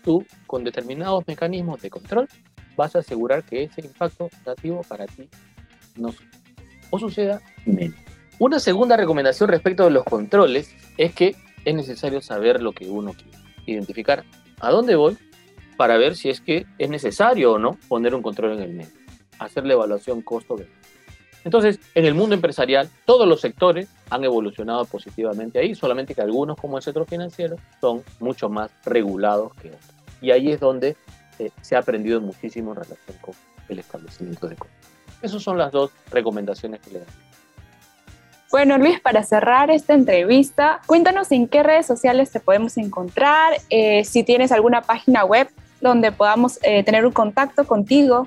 tú 0.03 0.25
con 0.47 0.65
determinados 0.65 1.27
mecanismos 1.27 1.81
de 1.83 1.91
control 1.91 2.29
vas 2.77 2.97
a 2.97 3.01
asegurar 3.01 3.45
que 3.45 3.65
ese 3.65 3.83
impacto 3.83 4.31
negativo 4.39 4.83
para 4.89 5.07
ti 5.07 5.29
no 5.97 6.15
o 6.91 6.99
suceda 6.99 7.41
menos. 7.67 7.99
Una 8.39 8.61
segunda 8.61 8.97
recomendación 8.97 9.49
respecto 9.49 9.85
de 9.85 9.91
los 9.91 10.05
controles 10.05 10.75
es 10.97 11.13
que 11.13 11.35
es 11.65 11.75
necesario 11.75 12.23
saber 12.23 12.63
lo 12.63 12.73
que 12.73 12.89
uno 12.89 13.13
quiere, 13.13 13.37
identificar 13.67 14.25
a 14.61 14.71
dónde 14.71 14.95
voy 14.95 15.19
para 15.77 15.97
ver 15.99 16.17
si 16.17 16.31
es 16.31 16.41
que 16.41 16.67
es 16.79 16.89
necesario 16.89 17.53
o 17.53 17.59
no 17.59 17.79
poner 17.89 18.15
un 18.15 18.23
control 18.23 18.53
en 18.53 18.63
el 18.63 18.73
medio, 18.75 18.98
hacer 19.39 19.65
la 19.65 19.75
evaluación 19.75 20.23
costo-beneficio. 20.23 20.89
Entonces, 21.45 21.79
en 21.95 22.05
el 22.05 22.15
mundo 22.15 22.35
empresarial, 22.35 22.89
todos 23.05 23.27
los 23.27 23.41
sectores 23.41 23.89
han 24.11 24.25
evolucionado 24.25 24.85
positivamente 24.85 25.59
ahí, 25.59 25.75
solamente 25.75 26.15
que 26.15 26.21
algunos, 26.21 26.59
como 26.59 26.77
el 26.77 26.83
sector 26.83 27.07
financiero, 27.07 27.57
son 27.81 28.03
mucho 28.21 28.49
más 28.49 28.71
regulados 28.85 29.55
que 29.55 29.69
otros. 29.69 29.95
Y 30.21 30.31
ahí 30.31 30.51
es 30.51 30.61
donde 30.61 30.97
eh, 31.39 31.51
se 31.61 31.77
ha 31.77 31.79
aprendido 31.79 32.21
muchísimo 32.21 32.73
en 32.73 32.77
relación 32.77 33.17
con 33.21 33.35
el 33.69 33.79
establecimiento 33.79 34.49
de 34.49 34.57
costos. 34.57 34.77
Esas 35.23 35.43
son 35.43 35.59
las 35.59 35.73
dos 35.73 35.91
recomendaciones 36.11 36.81
que 36.81 36.91
le 36.91 36.99
doy. 37.01 37.09
Bueno, 38.51 38.79
Luis, 38.79 38.99
para 39.01 39.23
cerrar 39.25 39.71
esta 39.71 39.93
entrevista, 39.93 40.81
cuéntanos 40.87 41.31
en 41.33 41.49
qué 41.49 41.63
redes 41.63 41.87
sociales 41.87 42.31
te 42.31 42.41
podemos 42.41 42.79
encontrar, 42.79 43.53
eh, 43.69 44.05
si 44.05 44.25
tienes 44.25 44.53
alguna 44.53 44.81
página 44.81 45.25
web 45.25 45.49
donde 45.83 46.13
podamos 46.13 46.59
eh, 46.63 46.83
tener 46.83 47.05
un 47.05 47.13
contacto 47.13 47.67
contigo. 47.67 48.27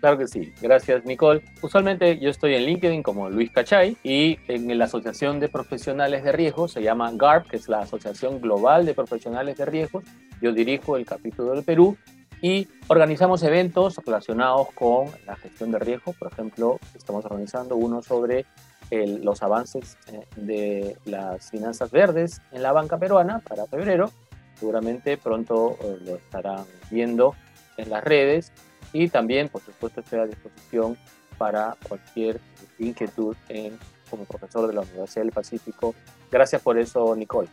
Claro 0.00 0.16
que 0.16 0.28
sí, 0.28 0.52
gracias 0.62 1.04
Nicole. 1.04 1.42
Usualmente 1.60 2.18
yo 2.18 2.30
estoy 2.30 2.54
en 2.54 2.64
LinkedIn 2.66 3.02
como 3.02 3.28
Luis 3.28 3.50
Cachay 3.50 3.96
y 4.04 4.38
en 4.46 4.78
la 4.78 4.84
Asociación 4.84 5.40
de 5.40 5.48
Profesionales 5.48 6.22
de 6.22 6.30
Riesgos 6.30 6.72
se 6.72 6.82
llama 6.82 7.10
GARP, 7.12 7.48
que 7.48 7.56
es 7.56 7.68
la 7.68 7.80
Asociación 7.80 8.40
Global 8.40 8.86
de 8.86 8.94
Profesionales 8.94 9.56
de 9.56 9.64
Riesgos. 9.64 10.04
Yo 10.40 10.52
dirijo 10.52 10.96
el 10.96 11.04
capítulo 11.04 11.52
del 11.52 11.64
Perú 11.64 11.96
y 12.40 12.68
organizamos 12.86 13.42
eventos 13.42 13.96
relacionados 14.06 14.68
con 14.72 15.08
la 15.26 15.34
gestión 15.34 15.72
de 15.72 15.80
riesgos. 15.80 16.14
Por 16.16 16.32
ejemplo, 16.32 16.78
estamos 16.94 17.24
organizando 17.24 17.74
uno 17.74 18.00
sobre 18.00 18.46
los 18.90 19.42
avances 19.42 19.98
eh, 20.12 20.26
de 20.36 20.96
las 21.04 21.50
finanzas 21.50 21.90
verdes 21.90 22.40
en 22.52 22.62
la 22.62 22.72
banca 22.72 22.98
peruana 22.98 23.40
para 23.40 23.66
febrero. 23.66 24.10
Seguramente 24.54 25.18
pronto 25.18 25.76
eh, 25.82 25.98
lo 26.04 26.16
estarán 26.16 26.64
viendo 26.90 27.34
en 27.76 27.90
las 27.90 28.02
redes 28.02 28.52
y 28.92 29.08
también, 29.08 29.48
por 29.48 29.62
supuesto, 29.62 30.00
estoy 30.00 30.20
a 30.20 30.26
disposición 30.26 30.96
para 31.36 31.76
cualquier 31.86 32.40
inquietud 32.78 33.36
en, 33.48 33.78
como 34.10 34.24
profesor 34.24 34.66
de 34.66 34.74
la 34.74 34.80
Universidad 34.80 35.24
del 35.24 35.32
Pacífico. 35.32 35.94
Gracias 36.30 36.60
por 36.62 36.78
eso, 36.78 37.14
Nicole. 37.14 37.48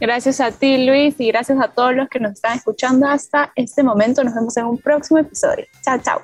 Gracias 0.00 0.40
a 0.40 0.50
ti, 0.50 0.84
Luis, 0.86 1.14
y 1.20 1.28
gracias 1.28 1.60
a 1.60 1.68
todos 1.68 1.94
los 1.94 2.08
que 2.08 2.18
nos 2.18 2.32
están 2.32 2.56
escuchando 2.56 3.06
hasta 3.06 3.52
este 3.54 3.82
momento. 3.82 4.24
Nos 4.24 4.34
vemos 4.34 4.56
en 4.56 4.66
un 4.66 4.78
próximo 4.78 5.18
episodio. 5.20 5.66
Chao, 5.82 5.98
chao. 6.02 6.20